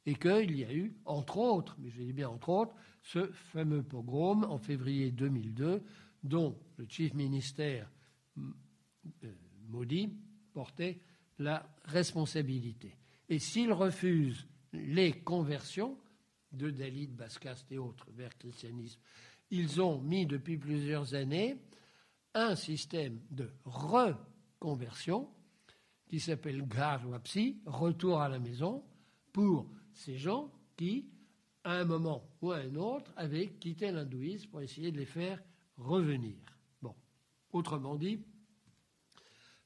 [0.07, 3.83] et qu'il y a eu, entre autres, mais je dis bien entre autres, ce fameux
[3.83, 5.83] pogrom en février 2002,
[6.23, 7.91] dont le chief ministère
[8.39, 9.33] euh,
[9.69, 10.13] Modi
[10.53, 11.01] portait
[11.39, 12.97] la responsabilité.
[13.29, 15.99] Et s'il refuse les conversions
[16.53, 19.01] de Dalit, Bascaste et autres vers le christianisme,
[19.51, 21.57] ils ont mis depuis plusieurs années
[22.35, 25.29] un système de reconversion
[26.09, 28.85] qui s'appelle Garwapsi, retour à la maison,
[29.33, 31.07] pour ces gens qui,
[31.65, 35.43] à un moment ou à un autre, avaient quitté l'hindouisme pour essayer de les faire
[35.77, 36.37] revenir.
[36.81, 36.95] Bon,
[37.53, 38.25] autrement dit,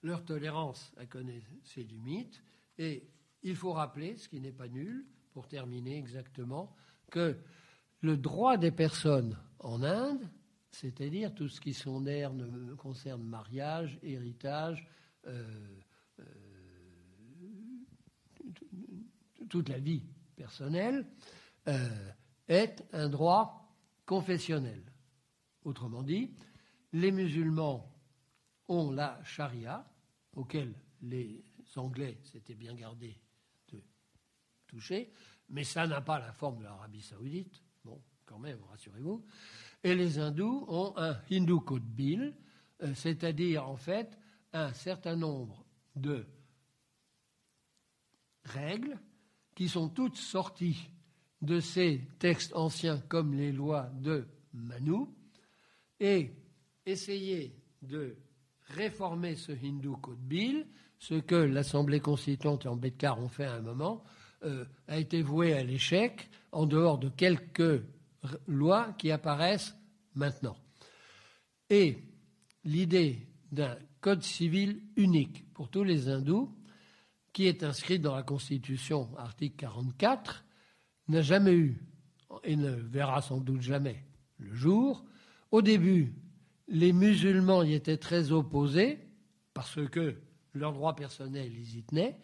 [0.02, 2.42] leur tolérance a connu ses limites
[2.78, 3.08] et
[3.42, 6.74] il faut rappeler, ce qui n'est pas nul, pour terminer exactement,
[7.10, 7.36] que
[8.00, 10.28] le droit des personnes en Inde,
[10.70, 11.76] c'est-à-dire tout ce qui
[12.76, 14.86] concerne mariage, héritage,
[15.26, 15.78] euh,
[16.20, 16.24] euh,
[19.48, 20.02] toute la vie
[20.36, 21.06] personnelle,
[21.68, 22.12] euh,
[22.48, 24.82] est un droit confessionnel.
[25.64, 26.34] Autrement dit,
[26.92, 27.92] les musulmans
[28.68, 29.84] ont la charia,
[30.34, 31.44] auquel les
[31.76, 33.20] Anglais s'étaient bien gardés
[33.72, 33.82] de
[34.66, 35.10] toucher,
[35.48, 37.62] mais ça n'a pas la forme de l'Arabie saoudite.
[37.84, 39.24] Bon, quand même, rassurez-vous.
[39.82, 42.36] Et les hindous ont un Hindu Code Bill,
[42.82, 44.18] euh, c'est-à-dire en fait
[44.52, 45.64] un certain nombre
[45.94, 46.26] de
[48.44, 48.98] règles
[49.54, 50.90] qui sont toutes sorties
[51.42, 55.06] de ces textes anciens comme les lois de Manu
[56.00, 56.32] et
[56.86, 58.16] essayer de
[58.68, 60.66] réformer ce Hindu Code Bill,
[60.98, 64.02] ce que l'Assemblée constituante et Ambedkar ont fait à un moment,
[64.44, 67.82] euh, a été voué à l'échec en dehors de quelques
[68.46, 69.76] lois qui apparaissent
[70.14, 70.56] maintenant.
[71.70, 71.98] Et
[72.64, 76.54] l'idée d'un code civil unique pour tous les hindous,
[77.32, 80.45] qui est inscrit dans la Constitution, article 44,
[81.08, 81.80] n'a jamais eu,
[82.44, 84.04] et ne verra sans doute jamais
[84.38, 85.04] le jour.
[85.50, 86.14] Au début,
[86.68, 88.98] les musulmans y étaient très opposés,
[89.54, 90.16] parce que
[90.52, 92.18] leurs droits personnels, ils y tenaient.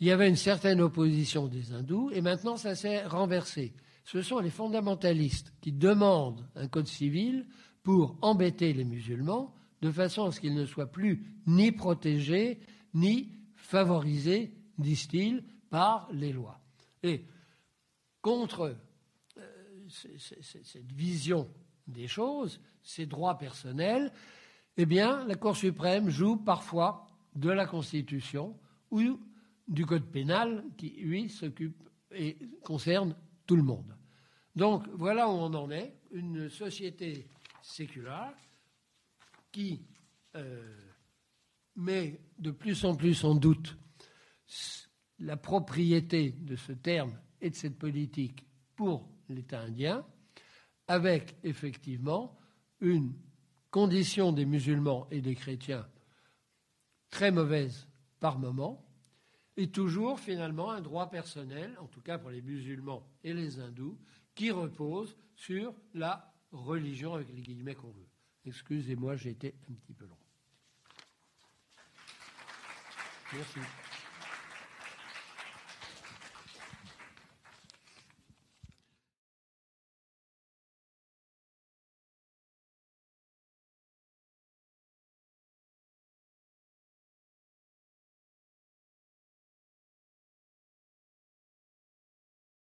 [0.00, 3.74] Il y avait une certaine opposition des hindous, et maintenant ça s'est renversé.
[4.04, 7.46] Ce sont les fondamentalistes qui demandent un code civil
[7.82, 12.60] pour embêter les musulmans, de façon à ce qu'ils ne soient plus ni protégés,
[12.94, 16.60] ni favorisés, disent-ils, par les lois.
[18.28, 18.76] Contre
[19.38, 21.48] euh, cette vision
[21.86, 24.12] des choses, ces droits personnels,
[24.76, 28.54] eh bien, la Cour suprême joue parfois de la Constitution
[28.90, 29.18] ou
[29.66, 33.16] du Code pénal qui, lui, s'occupe et concerne
[33.46, 33.96] tout le monde.
[34.54, 35.94] Donc, voilà où on en est.
[36.10, 37.26] Une société
[37.62, 38.34] séculaire
[39.50, 39.86] qui
[40.36, 40.76] euh,
[41.76, 43.78] met de plus en plus en doute
[45.18, 48.44] la propriété de ce terme et de cette politique
[48.76, 50.06] pour l'État indien,
[50.86, 52.38] avec effectivement
[52.80, 53.14] une
[53.70, 55.86] condition des musulmans et des chrétiens
[57.10, 57.88] très mauvaise
[58.20, 58.84] par moment,
[59.56, 63.98] et toujours finalement un droit personnel, en tout cas pour les musulmans et les hindous,
[64.34, 68.08] qui repose sur la religion avec les guillemets qu'on veut.
[68.44, 70.16] Excusez-moi, j'ai été un petit peu long.
[73.32, 73.58] Merci.